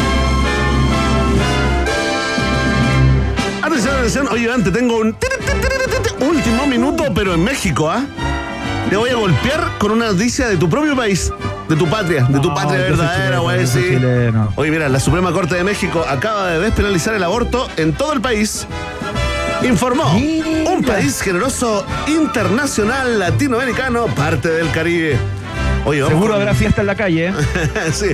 [3.62, 4.28] Atención, atención.
[4.28, 5.16] Oye, antes tengo un
[6.20, 8.04] último minuto, pero en México, ¿ah?
[8.90, 11.32] Te voy a golpear con una noticia de tu propio país,
[11.72, 13.98] de tu patria, de tu No, patria verdadera, güey, sí.
[14.56, 18.20] Oye, mira, la Suprema Corte de México acaba de despenalizar el aborto en todo el
[18.20, 18.66] país.
[19.62, 25.16] Informó un país generoso internacional latinoamericano, parte del Caribe.
[25.84, 27.26] Oye, Seguro con- habrá fiesta en la calle.
[27.28, 27.32] ¿eh?
[27.92, 28.06] sí.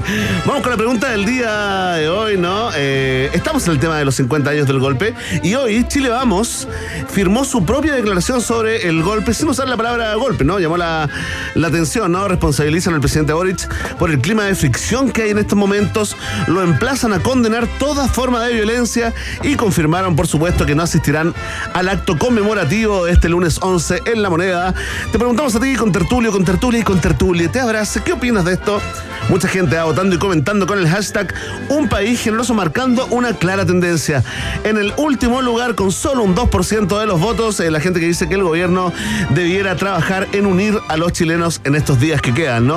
[0.47, 2.71] Vamos con la pregunta del día de hoy, ¿no?
[2.75, 6.67] Eh, estamos en el tema de los 50 años del golpe y hoy Chile Vamos
[7.13, 10.59] firmó su propia declaración sobre el golpe sin usar la palabra golpe, ¿no?
[10.59, 11.11] Llamó la,
[11.55, 12.27] la atención, ¿no?
[12.27, 16.17] Responsabilizan al presidente Boric por el clima de fricción que hay en estos momentos,
[16.47, 19.13] lo emplazan a condenar toda forma de violencia
[19.43, 21.35] y confirmaron, por supuesto, que no asistirán
[21.75, 24.73] al acto conmemorativo de este lunes 11 en La Moneda.
[25.13, 28.53] Te preguntamos a ti, con tertulio, con tertulia y con tertulia, te ¿qué opinas de
[28.53, 28.81] esto?
[29.29, 31.35] Mucha gente va votando y comentando con el hashtag
[31.69, 34.23] Un país generoso marcando una clara tendencia.
[34.63, 38.07] En el último lugar, con solo un 2% de los votos, eh, la gente que
[38.07, 38.93] dice que el gobierno
[39.31, 42.77] debiera trabajar en unir a los chilenos en estos días que quedan, ¿no?